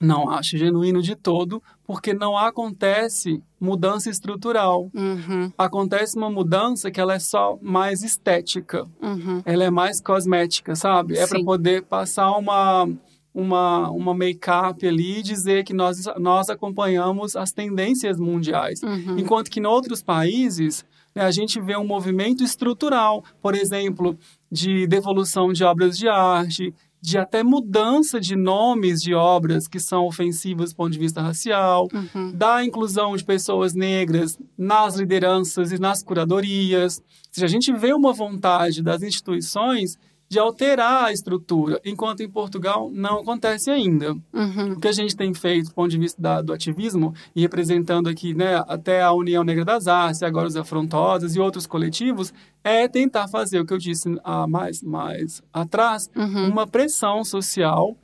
[0.00, 4.90] Não acho genuíno de todo, porque não acontece mudança estrutural.
[4.94, 5.52] Uhum.
[5.58, 8.86] Acontece uma mudança que ela é só mais estética.
[9.02, 9.42] Uhum.
[9.44, 11.16] Ela é mais cosmética, sabe?
[11.16, 12.88] É para poder passar uma
[13.34, 18.80] uma, uma make-up ali e dizer que nós, nós acompanhamos as tendências mundiais.
[18.82, 19.18] Uhum.
[19.18, 24.16] Enquanto que em outros países né, a gente vê um movimento estrutural, por exemplo,
[24.50, 30.06] de devolução de obras de arte, de até mudança de nomes de obras que são
[30.06, 32.32] ofensivas do ponto de vista racial, Uhum.
[32.32, 36.98] da inclusão de pessoas negras nas lideranças e nas curadorias.
[36.98, 39.98] Ou seja, a gente vê uma vontade das instituições
[40.34, 44.12] de alterar a estrutura, enquanto em Portugal não acontece ainda.
[44.32, 44.72] Uhum.
[44.72, 48.08] O que a gente tem feito do ponto de vista da- do ativismo, e representando
[48.08, 52.88] aqui né, até a União Negra das Artes, agora os Afrontosas e outros coletivos, é
[52.88, 56.48] tentar fazer o que eu disse ah, mais, mais atrás, Uhum.
[56.50, 57.96] uma pressão social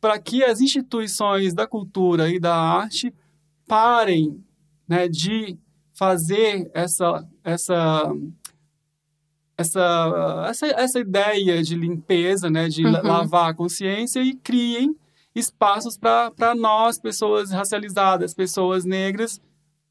[0.00, 3.12] para que as instituições da cultura e da arte
[3.66, 4.42] parem
[4.88, 5.58] né, de
[5.94, 8.12] fazer essa, essa,
[9.58, 12.92] essa, essa, essa ideia de limpeza, né, de Uhum.
[13.02, 14.94] lavar a consciência e criem
[15.34, 19.40] espaços para nós, pessoas racializadas, pessoas negras,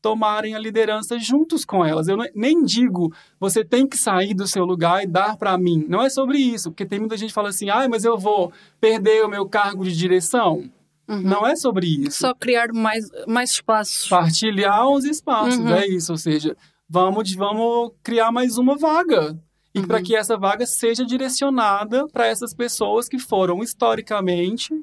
[0.01, 2.07] tomarem a liderança juntos com elas.
[2.07, 5.83] Eu nem digo você tem que sair do seu lugar e dar para mim.
[5.87, 8.51] Não é sobre isso, porque tem muita gente que fala assim, ah, mas eu vou
[8.79, 10.63] perder o meu cargo de direção.
[11.07, 11.21] Uhum.
[11.21, 12.19] Não é sobre isso.
[12.19, 14.07] Só criar mais, mais espaços.
[14.07, 15.75] Partilhar os espaços, Uhum.
[15.75, 16.11] é isso.
[16.11, 16.55] Ou seja,
[16.89, 19.37] vamos, vamos criar mais uma vaga.
[19.75, 19.87] E Uhum.
[19.87, 24.73] para que essa vaga seja direcionada para essas pessoas que foram historicamente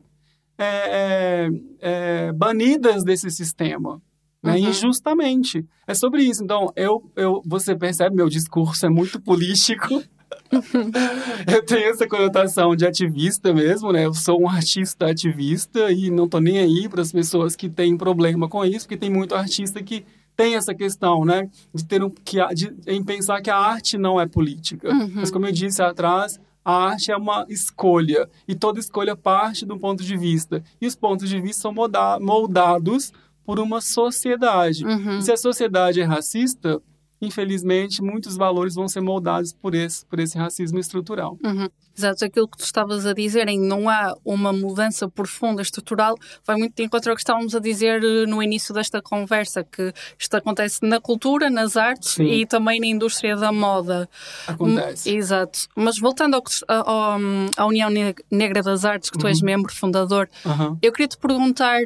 [0.59, 1.49] é, é,
[1.81, 4.01] é, banidas desse sistema.
[4.43, 4.69] Né, Uhum.
[4.69, 5.65] injustamente.
[5.87, 6.43] É sobre isso.
[6.45, 10.03] Então, eu, eu, você percebe, meu discurso é muito político.
[11.53, 14.05] eu tenho essa conotação de ativista mesmo, né?
[14.07, 17.97] Eu sou um artista ativista e não tô nem aí para as pessoas que têm
[17.97, 20.05] problema com isso, porque tem muito artista que
[20.37, 21.49] tem essa questão, né?
[21.75, 24.89] De ter um, que, de, em pensar que a arte não é política.
[24.93, 25.13] Uhum.
[25.17, 29.73] Mas como eu disse atrás, a arte é uma escolha e toda escolha parte de
[29.73, 30.63] um ponto de vista.
[30.81, 33.13] E os pontos de vista são molda- moldados
[33.45, 34.85] por uma sociedade.
[34.85, 35.19] Uhum.
[35.19, 36.81] E se a sociedade é racista,
[37.23, 41.39] infelizmente, muitos valores vão ser moldados por esse, por esse racismo estrutural.
[41.45, 41.69] Uhum.
[41.97, 46.15] Exato, aquilo que tu estavas a dizer em não há uma mudança profunda estrutural,
[46.47, 49.93] vai muito de encontro ao que estávamos a dizer eh, no início desta conversa, que
[50.19, 52.25] isto acontece na cultura, nas artes Sim.
[52.25, 54.09] e também na indústria da moda.
[54.47, 55.11] Acontece.
[55.13, 55.59] Hum, Exato.
[55.77, 57.21] Mas voltando ao ao- ao-
[57.59, 60.79] à União Ne- Negra das Artes, que tu és membro fundador, Aham.
[60.81, 61.81] eu queria te perguntar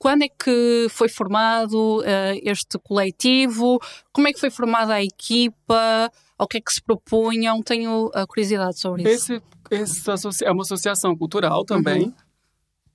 [0.00, 3.78] quando é que foi formado eh, este coletivo,
[4.14, 8.26] como é que foi formada a equipa, ao que é que se propunham, tenho a
[8.26, 9.34] curiosidade sobre isso.
[9.70, 12.14] Esse, essa é uma associação cultural também,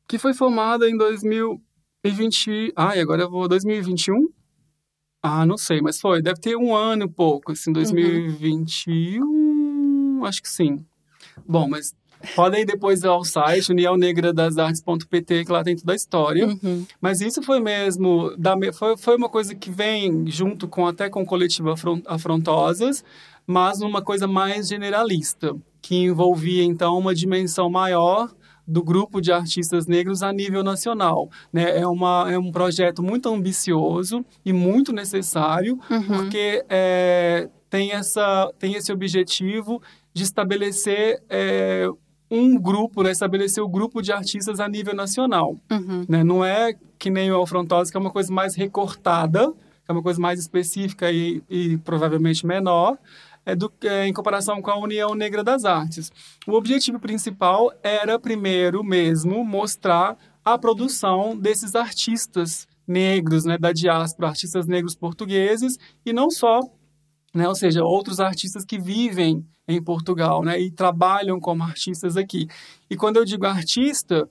[0.08, 2.74] que foi formada em 2020.
[2.76, 3.48] Ai, agora eu vou.
[3.48, 4.28] 2021?
[5.22, 6.24] Ah, não sei, mas foi.
[6.24, 10.26] Deve ter um ano e pouco, assim, 2021.
[10.26, 10.84] Acho que sim.
[11.48, 11.94] Bom, mas
[12.36, 16.48] podem ir depois ao site uniãonegradasartes.pt, que lá tem toda a história.
[16.48, 16.86] Uhum.
[17.02, 21.22] Mas isso foi mesmo, da, foi, foi uma coisa que vem junto com até com
[21.24, 23.04] o coletivo Afron- Afrontosas,
[23.46, 28.30] mas uma coisa mais generalista, que envolvia então uma dimensão maior
[28.68, 31.30] do grupo de artistas negros a nível nacional.
[31.54, 31.78] Né?
[31.80, 36.02] É, uma, é um projeto muito ambicioso e muito necessário, Uhum.
[36.08, 39.80] porque é, tem, essa, tem esse objetivo
[40.12, 41.88] de estabelecer é,
[42.30, 43.12] um grupo, né?
[43.12, 46.06] estabelecer o grupo de artistas a nível nacional Uhum.
[46.10, 46.24] né?
[46.24, 50.02] Não é que nem o Alfrontose, que é uma coisa mais recortada, que é uma
[50.02, 52.98] coisa mais específica e, e provavelmente menor,
[53.46, 56.12] é do, é, em comparação com a União Negra das Artes.
[56.48, 64.30] O objetivo principal era, primeiro mesmo, mostrar a produção desses artistas negros, né, da diáspora,
[64.30, 66.60] artistas negros portugueses, e não só
[67.36, 67.48] né?
[67.48, 70.60] Ou seja, outros artistas que vivem em Portugal, né?
[70.60, 72.48] E trabalham como artistas aqui.
[72.89, 74.28] E quando eu digo artista,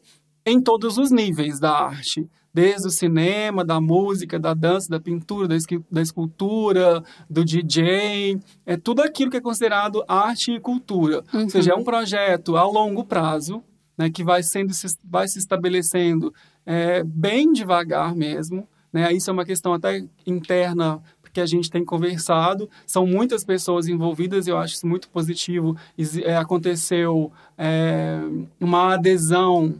[0.46, 5.48] em todos os níveis da arte, desde o cinema, da música, da dança, da pintura,
[5.48, 5.56] da,
[5.90, 11.24] da escultura, do DJ, é tudo aquilo que é considerado arte e cultura.
[11.32, 13.62] Ou seja, é um projeto a longo prazo,
[13.98, 14.08] né?
[14.10, 16.32] Que vai sendo se- vai se estabelecendo
[16.64, 18.68] é, bem devagar mesmo.
[18.92, 19.12] Né?
[19.12, 21.02] Isso é uma questão até interna
[21.34, 22.70] que a gente tem conversado.
[22.86, 25.76] São muitas pessoas envolvidas e eu acho isso muito positivo.
[26.22, 28.20] É, aconteceu é,
[28.60, 29.74] uma adesão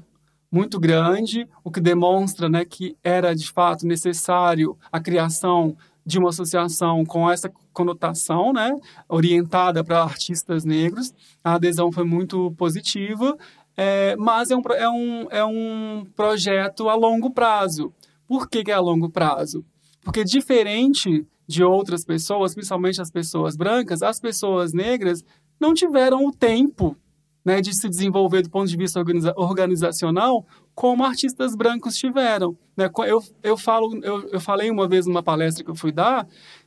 [0.50, 6.28] muito grande, o que demonstra né, que era de fato necessário a criação de uma
[6.28, 8.76] associação com essa conotação, né,
[9.08, 11.14] orientada para artistas negros.
[11.42, 13.36] A adesão foi muito positiva,
[13.76, 17.92] é, mas é um, é, um, é um projeto a longo prazo.
[18.26, 19.64] Por que, que é a longo prazo?
[20.02, 25.22] Porque diferente de outras pessoas, principalmente as pessoas brancas, as pessoas negras
[25.60, 26.96] não tiveram o tempo
[27.44, 32.56] né, de se desenvolver do ponto de vista organiza- organizacional como artistas brancos tiveram.
[32.76, 32.90] Né?
[33.06, 36.26] Eu, eu, falo, eu, eu falei uma vez numa palestra que eu fui dar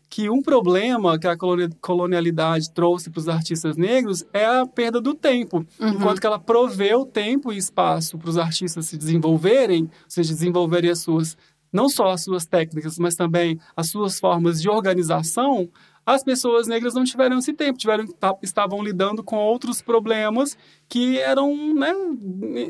[0.09, 1.36] que um problema que a
[1.82, 5.65] colonialidade trouxe para os artistas negros é a perda do tempo.
[5.80, 5.89] Uhum.
[5.89, 10.89] Enquanto que ela proveu tempo e espaço para os artistas se desenvolverem, ou seja, desenvolverem
[10.89, 11.38] as suas,
[11.78, 15.69] não só as suas técnicas, mas também as suas formas de organização,
[16.03, 18.05] as pessoas negras não tiveram esse tempo, tiveram
[18.41, 20.57] estavam lidando com outros problemas
[20.89, 21.93] que eram, né,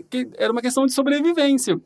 [0.09, 1.79] que era uma questão de sobrevivência.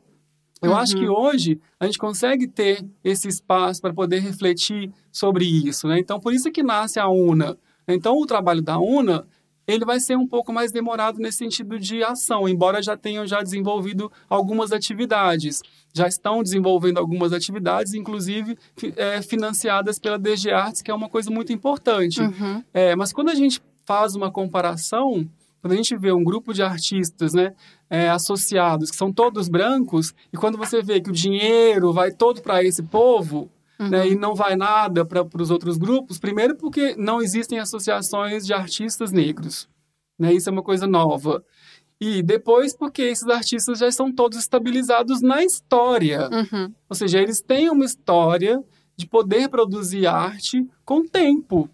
[0.60, 0.76] Eu uhum.
[0.76, 5.98] acho que hoje a gente consegue ter esse espaço para poder refletir sobre isso, né?
[5.98, 7.56] Então, por isso que nasce a UNA.
[7.86, 9.26] Então, o trabalho da UNA
[9.66, 13.42] ele vai ser um pouco mais demorado nesse sentido de ação, embora já tenham já
[13.42, 15.62] desenvolvido algumas atividades.
[15.94, 18.56] Já estão desenvolvendo algumas atividades, inclusive
[18.96, 22.20] é, financiadas pela DG Arts, que é uma coisa muito importante.
[22.20, 22.64] Uhum.
[22.72, 25.28] É, mas quando a gente faz uma comparação,
[25.60, 27.54] quando a gente vê um grupo de artistas né,
[27.88, 32.40] é, associados, que são todos brancos, e quando você vê que o dinheiro vai todo
[32.42, 33.88] para esse povo, uhum.
[33.88, 38.52] né, e não vai nada para os outros grupos, primeiro porque não existem associações de
[38.52, 39.68] artistas negros.
[40.18, 41.44] Né, isso é uma coisa nova.
[42.00, 46.28] E depois porque esses artistas já estão todos estabilizados na história.
[46.32, 46.72] Uhum.
[46.88, 48.62] Ou seja, eles têm uma história
[48.96, 51.70] de poder produzir arte com tempo.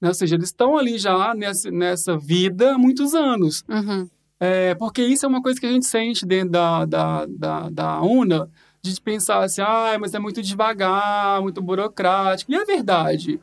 [0.00, 0.08] Né?
[0.08, 3.62] Ou seja, eles estão ali já nessa, nessa vida há muitos anos.
[3.68, 4.08] Uhum.
[4.38, 8.02] É, porque isso é uma coisa que a gente sente dentro da, da, da, da
[8.02, 8.50] UNA,
[8.92, 12.52] de pensar assim, ah, mas é muito devagar, muito burocrático.
[12.52, 13.40] E é verdade.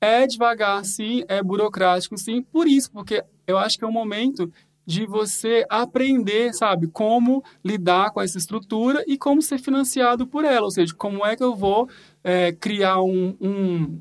[0.00, 4.52] É devagar, sim, é burocrático, sim, por isso, porque eu acho que é um momento
[4.86, 10.64] de você aprender, sabe, como lidar com essa estrutura e como ser financiado por ela.
[10.64, 11.88] Ou seja, como é que eu vou
[12.22, 14.00] é, criar um, um,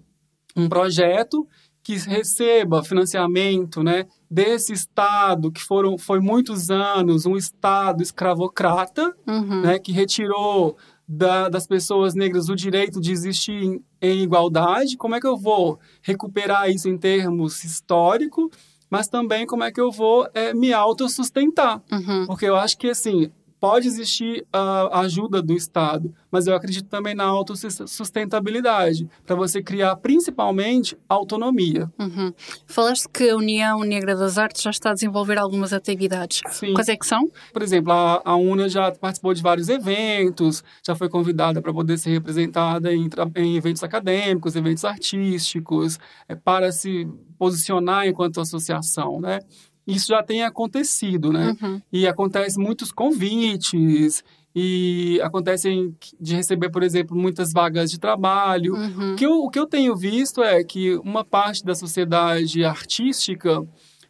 [0.55, 1.47] um projeto
[1.85, 9.61] que receba financiamento né, desse Estado, que foram, foi muitos anos um Estado escravocrata, uhum.
[9.61, 10.75] né, que retirou
[11.07, 15.37] da, das pessoas negras o direito de existir em, em, igualdade, como é que eu
[15.37, 18.49] vou recuperar isso em termos históricos,
[18.89, 21.83] mas também como é que eu vou é, me autossustentar.
[21.91, 22.25] Uhum.
[22.25, 23.31] Porque eu acho que, assim,
[23.65, 29.95] pode existir a ajuda do Estado, mas eu acredito também na autossustentabilidade, para você criar
[29.95, 31.91] principalmente autonomia.
[31.99, 32.31] Uhum.
[32.67, 36.43] Falaste que a União Negra das Artes já está a desenvolver algumas atividades.
[36.51, 36.75] Sim.
[36.75, 37.27] Quais é que são?
[37.51, 41.97] Por exemplo, a, a UNA já participou de vários eventos, já foi convidada para poder
[41.97, 45.97] ser representada em, em, eventos acadêmicos, eventos artísticos,
[46.29, 49.39] é, para se posicionar enquanto associação, né?
[49.87, 51.55] Isso já tem acontecido, né?
[51.61, 51.81] Uhum.
[51.91, 54.23] E acontece muitos convites
[54.55, 58.73] e acontecem de receber, por exemplo, muitas vagas de trabalho.
[58.73, 59.13] Uhum.
[59.13, 63.61] O, que eu, o que eu tenho visto é que uma parte da sociedade artística,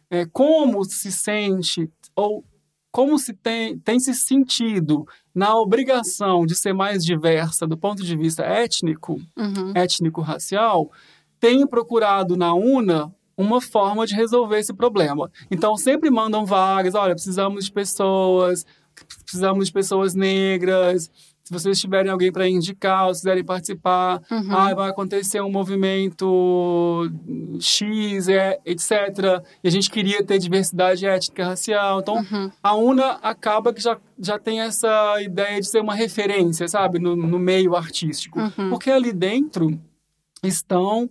[0.08, 2.44] é, como se sente ou
[2.92, 5.04] como se tem, tem se sentido
[5.34, 9.72] na obrigação de ser mais diversa do ponto de vista étnico, uhum.
[9.74, 10.90] étnico-racial,
[11.38, 15.30] tem procurado na UNA uma forma de resolver esse problema.
[15.50, 18.64] Então, sempre mandam vagas, olha, precisamos de pessoas,
[19.24, 21.10] precisamos de pessoas negras,
[21.46, 24.50] se vocês tiverem alguém para indicar, se quiserem participar, uhum.
[24.50, 27.08] ah, vai acontecer um movimento
[27.60, 29.44] X, é, etc.
[29.62, 32.00] E a gente queria ter diversidade étnica racial.
[32.00, 32.50] Então, uhum.
[32.60, 37.14] a UNA acaba que já, já tem essa ideia de ser uma referência, sabe, no,
[37.14, 38.40] no meio artístico.
[38.40, 38.68] Uhum.
[38.68, 39.80] Porque ali dentro
[40.42, 41.08] estão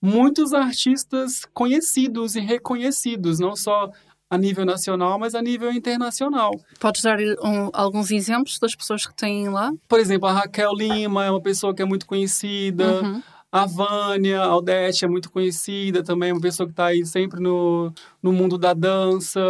[0.00, 3.90] muitos artistas conhecidos e reconhecidos, não só
[4.28, 6.50] a nível nacional, mas a nível internacional.
[6.80, 9.72] Podes dar um, alguns exemplos das pessoas que têm lá?
[9.88, 13.02] Por exemplo, a Raquel Lima é uma pessoa que é muito conhecida.
[13.02, 13.22] Uhum.
[13.50, 17.92] A Vânia Aldete é muito conhecida também, uma pessoa que está aí sempre no,
[18.22, 19.40] no mundo da dança.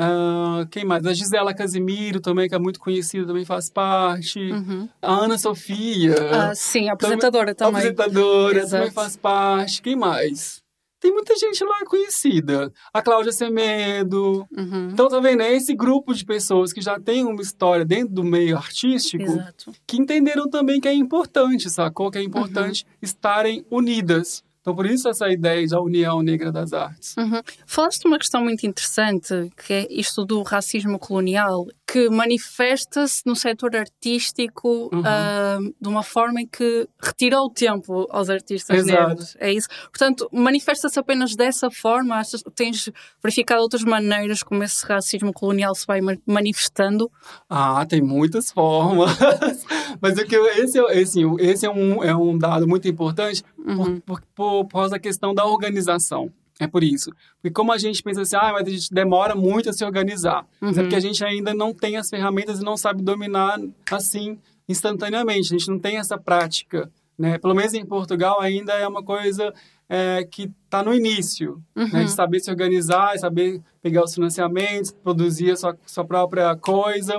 [0.00, 1.04] Uh, quem mais?
[1.04, 4.38] A Gisela Casimiro também, que é muito conhecida, também faz parte.
[4.38, 4.88] Uhum.
[5.02, 6.14] A Ana Sofia.
[6.32, 7.82] Ah, sim, apresentadora também.
[7.82, 8.70] Apresentadora Exato.
[8.70, 9.82] também faz parte.
[9.82, 10.62] Quem mais?
[11.00, 12.72] Tem muita gente lá conhecida.
[12.92, 14.46] A Cláudia Semedo.
[14.56, 14.90] Uhum.
[14.92, 15.42] Então, tá vendo?
[15.42, 19.72] É esse grupo de pessoas que já tem uma história dentro do meio artístico Exato.
[19.86, 22.10] que entenderam também que é importante, sacou?
[22.10, 22.98] Que é importante uhum.
[23.02, 24.44] estarem unidas.
[24.60, 27.16] Então, por isso essa ideia da União Negra das Artes.
[27.16, 27.40] Uhum.
[27.66, 33.34] Falaste de uma questão muito interessante, que é isto do racismo colonial que manifesta-se no
[33.34, 35.00] setor artístico uhum.
[35.00, 39.08] uh, de uma forma em que retirou o tempo aos artistas Exato.
[39.08, 39.36] negros.
[39.40, 39.66] É isso.
[39.84, 42.22] Portanto, manifesta-se apenas dessa forma?
[42.54, 42.88] Tens
[43.20, 47.10] verificado outras maneiras como esse racismo colonial se vai manifestando?
[47.48, 49.10] Ah, tem muitas formas.
[50.00, 53.98] Mas é que esse, esse, esse é, um, é um dado muito importante uhum.
[54.00, 56.30] por, por, por causa da questão da organização.
[56.60, 57.10] É por isso.
[57.40, 60.42] Porque como a gente pensa assim, ah, mas a gente demora muito a se organizar.
[60.60, 60.68] Uhum.
[60.68, 63.58] Mas é porque a gente ainda não tem as ferramentas e não sabe dominar
[63.90, 64.38] assim
[64.68, 65.52] instantaneamente.
[65.54, 67.36] A gente não tem essa prática né?
[67.36, 69.52] Pelo menos em Portugal ainda é uma coisa
[69.90, 71.86] é, que está no início, Uhum.
[71.92, 72.04] né?
[72.04, 77.12] De saber se organizar, saber pegar os financiamentos, produzir a sua, sua própria coisa.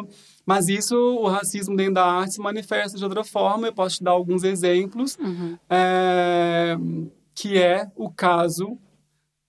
[0.44, 3.68] Mas isso, o racismo dentro da arte se manifesta de outra forma.
[3.68, 5.56] Eu posso te dar alguns exemplos, Uhum.
[5.70, 6.76] é,
[7.36, 8.80] que é o caso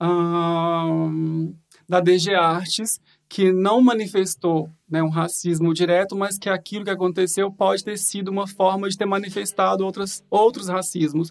[0.02, 1.54] ahn,
[1.88, 7.50] da DG Artes, que não manifestou né, um racismo direto, mas que aquilo que aconteceu
[7.52, 11.30] pode ter sido uma forma de ter manifestado outras, outros racismos.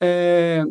[0.00, 0.62] É,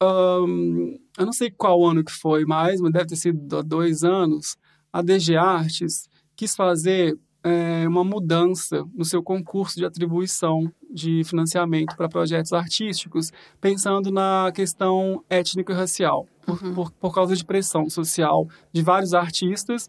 [0.00, 4.56] ahn, eu não sei qual ano que foi mais, mas deve ter sido dois anos.
[4.92, 11.96] A DG Artes quis fazer é, uma mudança no seu concurso de atribuição de financiamento
[11.96, 13.30] para projetos artísticos,
[13.60, 16.74] pensando na questão étnico e racial, por, Uhum.
[16.74, 19.88] por, por causa de pressão social de vários artistas.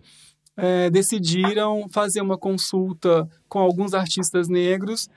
[0.60, 5.08] é, decidiram fazer uma consulta com alguns artistas negros,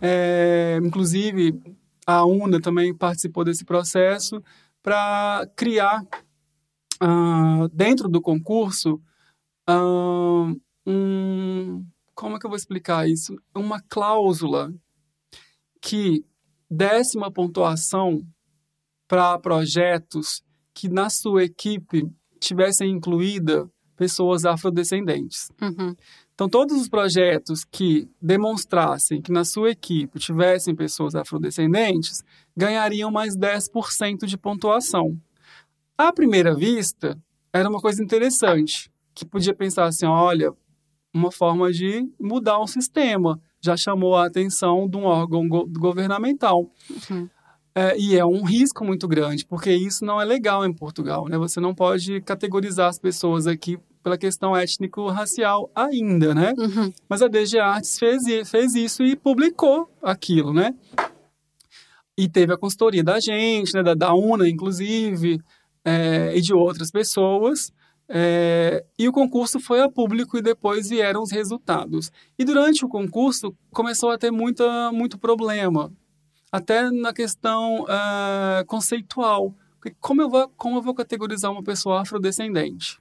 [0.00, 1.58] é, inclusive
[2.06, 4.42] a UNA também participou desse processo,
[4.82, 6.02] para criar,
[7.00, 9.00] ah, dentro do concurso,
[9.66, 10.52] ah,
[10.86, 13.34] um, como é que eu vou explicar isso?
[13.54, 14.72] Uma cláusula
[15.80, 16.24] que
[16.70, 18.20] desse uma pontuação
[19.08, 22.08] para projetos que na sua equipe
[22.38, 25.50] tivessem incluída pessoas afrodescendentes.
[25.60, 25.94] Uhum.
[26.34, 32.22] Então, todos os projetos que demonstrassem que na sua equipe tivessem pessoas afrodescendentes
[32.56, 35.20] ganhariam mais 10% de pontuação.
[35.98, 37.18] À primeira vista,
[37.52, 40.50] era uma coisa interessante, que podia pensar assim, olha,
[41.12, 43.40] uma forma de mudar um sistema.
[43.60, 46.70] Já chamou a atenção de um órgão go- governamental.
[47.10, 47.28] Uhum.
[47.74, 51.38] É, e é um risco muito grande, porque isso não é legal em Portugal, né?
[51.38, 56.52] Você não pode categorizar as pessoas aqui pela questão étnico-racial ainda, né?
[56.58, 56.92] Uhum.
[57.08, 60.74] Mas a DG Artes fez, fez isso e publicou aquilo, né?
[62.16, 63.82] E teve a consultoria da gente, né?
[63.82, 65.40] Da, da UNA, inclusive,
[65.84, 67.72] é, e de outras pessoas.
[68.12, 72.10] É, e o concurso foi a público e depois vieram os resultados.
[72.36, 75.92] E durante o concurso começou a ter muita, muito problema,
[76.50, 79.54] até na questão ah, conceitual.
[80.00, 82.98] Como eu, vou, como eu vou categorizar uma pessoa afrodescendente?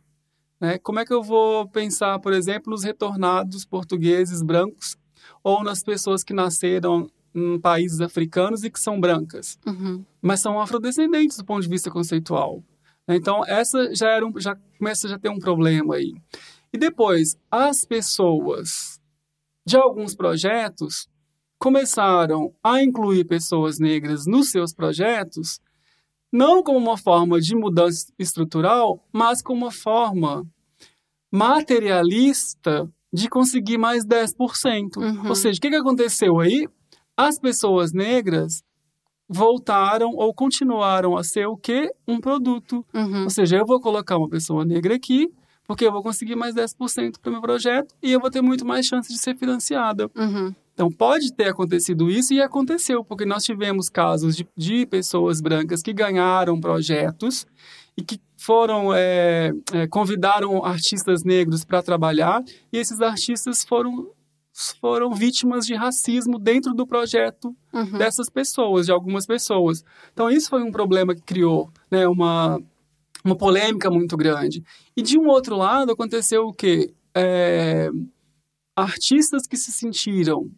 [0.61, 0.77] Né?
[0.77, 4.95] Como é que eu vou pensar, por exemplo, nos retornados portugueses brancos
[5.43, 10.03] ou nas pessoas que nasceram em países africanos e que são brancas, Uhum.
[10.21, 12.63] mas são afrodescendentes do ponto de vista conceitual?
[13.09, 13.15] Né?
[13.15, 16.13] Então, essa já, era um, já começa a já ter um problema aí.
[16.71, 19.01] E depois, as pessoas
[19.65, 21.09] de alguns projetos
[21.57, 25.59] começaram a incluir pessoas negras nos seus projetos,
[26.31, 30.45] não como uma forma de mudança estrutural, mas como uma forma
[31.31, 34.97] materialista de conseguir mais 10%.
[34.97, 35.29] Uhum.
[35.29, 36.67] Ou seja, o que, que aconteceu aí?
[37.17, 38.63] As pessoas negras
[39.29, 41.91] voltaram ou continuaram a ser o quê?
[42.07, 42.83] Um produto.
[42.93, 43.25] Uhum.
[43.25, 45.31] Ou seja, eu vou colocar uma pessoa negra aqui,
[45.67, 48.65] porque eu vou conseguir mais 10% para o meu projeto e eu vou ter muito
[48.65, 50.09] mais chance de ser financiada.
[50.17, 50.53] Uhum.
[50.73, 55.83] Então, pode ter acontecido isso e aconteceu, porque nós tivemos casos de, de pessoas brancas
[55.83, 57.45] que ganharam projetos
[57.97, 64.09] e que foram, é, é, convidaram artistas negros para trabalhar e esses artistas foram,
[64.81, 67.97] foram vítimas de racismo dentro do projeto Uhum.
[67.99, 69.83] dessas pessoas, de algumas pessoas.
[70.11, 72.59] Então, isso foi um problema que criou né, uma,
[73.23, 74.63] uma polêmica muito grande.
[74.97, 76.91] E, de um outro lado, aconteceu o quê?
[77.15, 77.89] É,
[78.75, 80.49] artistas que se sentiram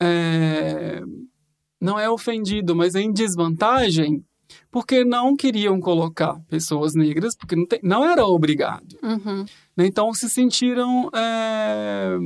[0.00, 1.00] é,
[1.80, 4.24] não é ofendido, mas em desvantagem,
[4.70, 8.96] porque não queriam colocar pessoas negras, porque não, não era obrigado.
[9.02, 9.44] Uhum.
[9.76, 9.86] né?
[9.86, 12.16] Então se sentiram é,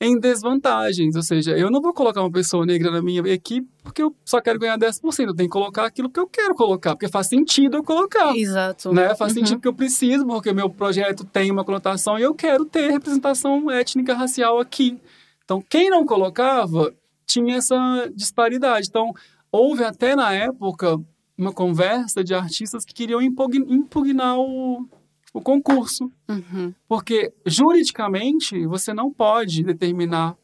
[0.00, 1.14] em desvantagens.
[1.16, 4.40] Ou seja, eu não vou colocar uma pessoa negra na minha equipe porque eu só
[4.40, 5.28] quero ganhar 10%.
[5.28, 8.36] Eu tenho que colocar aquilo que eu quero colocar, porque faz sentido eu colocar.
[8.36, 8.92] Exato.
[8.92, 9.14] Né?
[9.14, 9.38] Faz Uhum.
[9.40, 12.90] sentido que eu preciso, porque o meu projeto tem uma conotação e eu quero ter
[12.90, 14.98] representação étnica racial aqui.
[15.44, 16.92] Então, quem não colocava
[17.26, 18.86] tinha essa disparidade.
[18.88, 19.12] Então,
[19.52, 20.98] houve até na época
[21.36, 24.86] uma conversa de artistas que queriam impugn- impugnar o,
[25.34, 26.72] o concurso, Uhum.
[26.88, 30.36] porque juridicamente você não pode determinar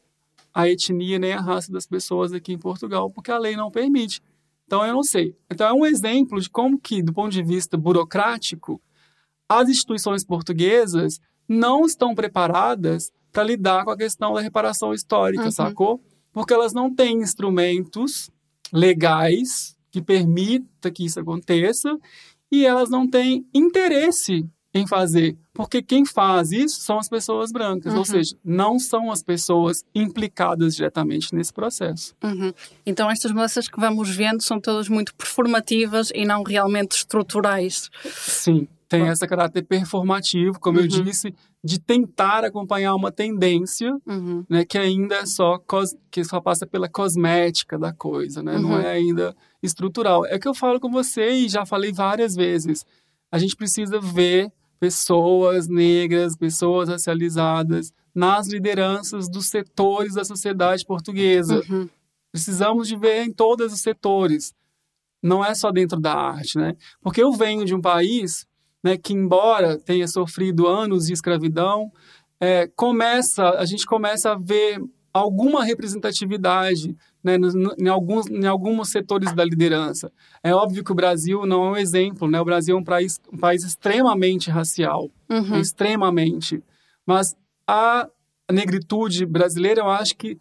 [0.53, 4.21] a etnia nem a raça das pessoas aqui em Portugal, porque a lei não permite.
[4.67, 5.33] Então eu não sei.
[5.49, 8.81] Então é um exemplo de como que, do ponto de vista burocrático,
[9.47, 15.51] as instituições portuguesas não estão preparadas para lidar com a questão da reparação histórica, Uhum.
[15.51, 16.01] sacou?
[16.33, 18.29] Porque elas não têm instrumentos
[18.73, 21.97] legais que permita que isso aconteça
[22.51, 27.91] e elas não têm interesse em fazer, porque quem faz isso são as pessoas brancas,
[27.91, 27.99] Uhum.
[27.99, 32.15] ou seja, não são as pessoas implicadas diretamente nesse processo.
[32.23, 32.53] Uhum.
[32.85, 37.89] Então estas mudanças que vamos vendo são todas muito performativas e não realmente estruturais.
[38.13, 41.03] Sim, tem esse caráter performativo, como eu Uhum.
[41.03, 44.45] disse, de tentar acompanhar uma tendência, Uhum.
[44.49, 48.57] né, que ainda é só cos- que só passa pela cosmética da coisa, né?
[48.57, 48.79] Não Uhum.
[48.79, 50.25] é ainda estrutural.
[50.25, 52.85] É que eu falo com você e já falei várias vezes.
[53.31, 54.51] A gente precisa ver
[54.81, 61.61] pessoas negras, pessoas racializadas nas lideranças dos setores da sociedade portuguesa.
[61.69, 61.87] Uhum.
[62.31, 64.55] Precisamos de ver em todos os setores.
[65.21, 66.75] Não é só dentro da arte, né?
[66.99, 68.47] Porque eu venho de um país
[68.83, 71.91] né, que, embora tenha sofrido anos de escravidão,
[72.39, 74.81] é, começa, a gente começa a ver
[75.13, 77.37] alguma representatividade né,
[77.77, 80.11] em, alguns, em alguns setores da liderança.
[80.43, 82.39] É óbvio que o Brasil não é um exemplo, né?
[82.41, 85.59] O Brasil é um país, um país extremamente racial, Uhum.
[85.59, 86.63] extremamente.
[87.05, 87.35] Mas
[87.67, 88.09] a
[88.51, 90.37] negritude brasileira, eu acho que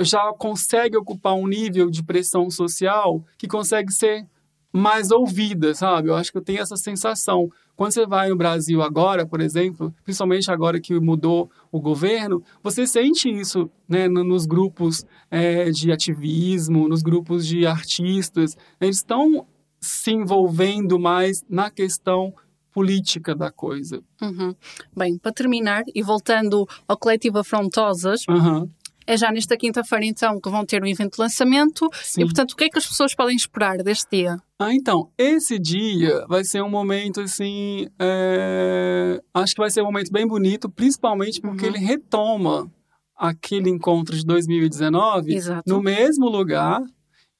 [0.00, 4.26] já consegue ocupar um nível de pressão social que consegue ser
[4.72, 6.08] mais ouvida, sabe?
[6.08, 7.50] Eu acho que eu tenho essa sensação.
[7.76, 12.86] Quando você vai no Brasil agora, por exemplo, principalmente agora que mudou o governo, você
[12.86, 18.56] sente isso né, no- nos grupos é, de ativismo, nos grupos de artistas.
[18.80, 19.46] Eles estão
[19.80, 22.32] se envolvendo mais na questão
[22.72, 24.02] política da coisa.
[24.22, 24.54] Uhum.
[24.96, 28.68] Bem, para terminar, e voltando ao coletivo Afrontosas, Aham,
[29.06, 31.88] é já nesta quinta-feira então que vão ter o evento de lançamento.
[32.02, 32.22] sim.
[32.22, 34.36] E portanto, o que é que as pessoas podem esperar deste dia?
[34.58, 39.86] Ah, então, esse dia vai ser um momento, assim, é, acho que vai ser um
[39.86, 41.74] momento bem bonito, principalmente porque Uhum.
[41.74, 42.70] ele retoma
[43.16, 45.62] aquele encontro de 2019 Exato.
[45.66, 46.80] no mesmo lugar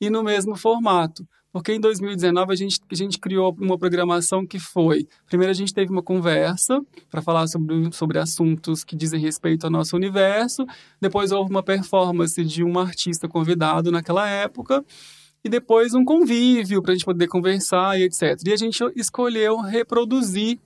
[0.01, 1.27] e no mesmo formato.
[1.53, 5.75] Porque em 2019 a gente, a gente criou uma programação que foi: primeiro a gente
[5.75, 6.81] teve uma conversa
[7.11, 10.65] para falar sobre, sobre assuntos que dizem respeito ao nosso universo,
[10.99, 14.83] depois houve uma performance de um artista convidado naquela época,
[15.45, 18.41] e depois um convívio para a gente poder conversar e etc.
[18.47, 20.59] E a gente escolheu reproduzir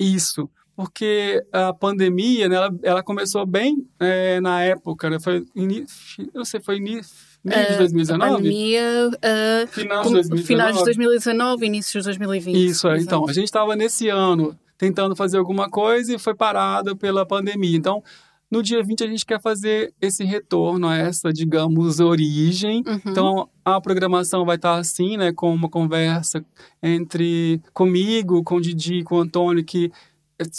[0.00, 5.84] isso, porque a pandemia, né, ela, ela começou bem é, na época, né, foi, ini,
[6.32, 7.00] eu sei, foi ini,
[7.46, 8.32] meio de Eh, A 2019?
[8.36, 10.42] pandemia, uh, Final de com- 2019?
[10.46, 12.66] finais de 2019, inícios de 2020.
[12.66, 12.98] Isso, é.
[12.98, 17.76] Então, a gente estava nesse ano tentando fazer alguma coisa e foi parado pela pandemia.
[17.76, 18.02] Então,
[18.50, 22.84] no dia 20 a gente quer fazer esse retorno a essa, digamos, origem.
[22.86, 23.00] Uhum.
[23.06, 26.44] Então, a programação vai estar assim, né, com uma conversa
[26.82, 29.90] entre comigo, com o Didi, com o Antônio, que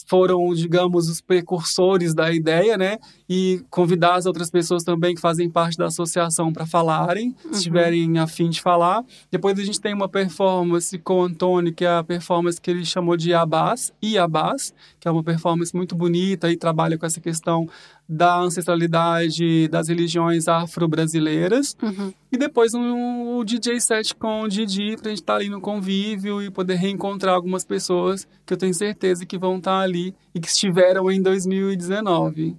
[0.08, 2.98] foram, digamos, os precursores da ideia, né?
[3.30, 7.52] E convidar as outras pessoas também que fazem parte da associação para falarem, Uhum.
[7.54, 9.04] se estiverem a fim de falar.
[9.32, 12.86] Depois a gente tem uma performance com o Antônio, que é a performance que ele
[12.86, 17.68] chamou de Abás, Iabás, que é uma performance muito bonita e trabalha com essa questão
[18.08, 21.76] da ancestralidade das religiões afro-brasileiras.
[21.82, 22.14] Uhum.
[22.32, 26.42] E depois um, o DJ set com o Didi pra gente estar ali no convívio
[26.42, 30.48] e poder reencontrar algumas pessoas que eu tenho certeza que vão estar ali e que
[30.48, 32.56] estiveram em 2019.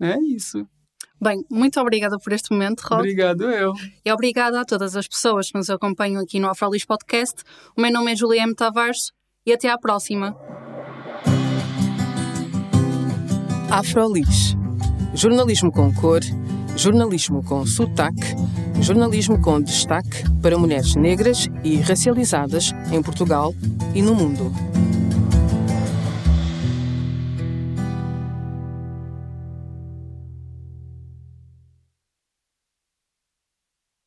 [0.00, 0.66] É isso.
[1.20, 3.00] Bem, muito obrigada por este momento, Rod.
[3.00, 3.72] Obrigado eu.
[4.04, 7.42] E obrigada a todas as pessoas que nos acompanham aqui no Afrolis Podcast.
[7.76, 9.10] O meu nome é Juliana Tavares
[9.44, 10.36] e até à próxima.
[13.70, 14.56] Afrolis.
[15.18, 16.20] Jornalismo com cor,
[16.76, 18.36] jornalismo com sotaque,
[18.80, 23.52] jornalismo com destaque para mulheres negras e racializadas em Portugal
[23.96, 24.52] e no mundo.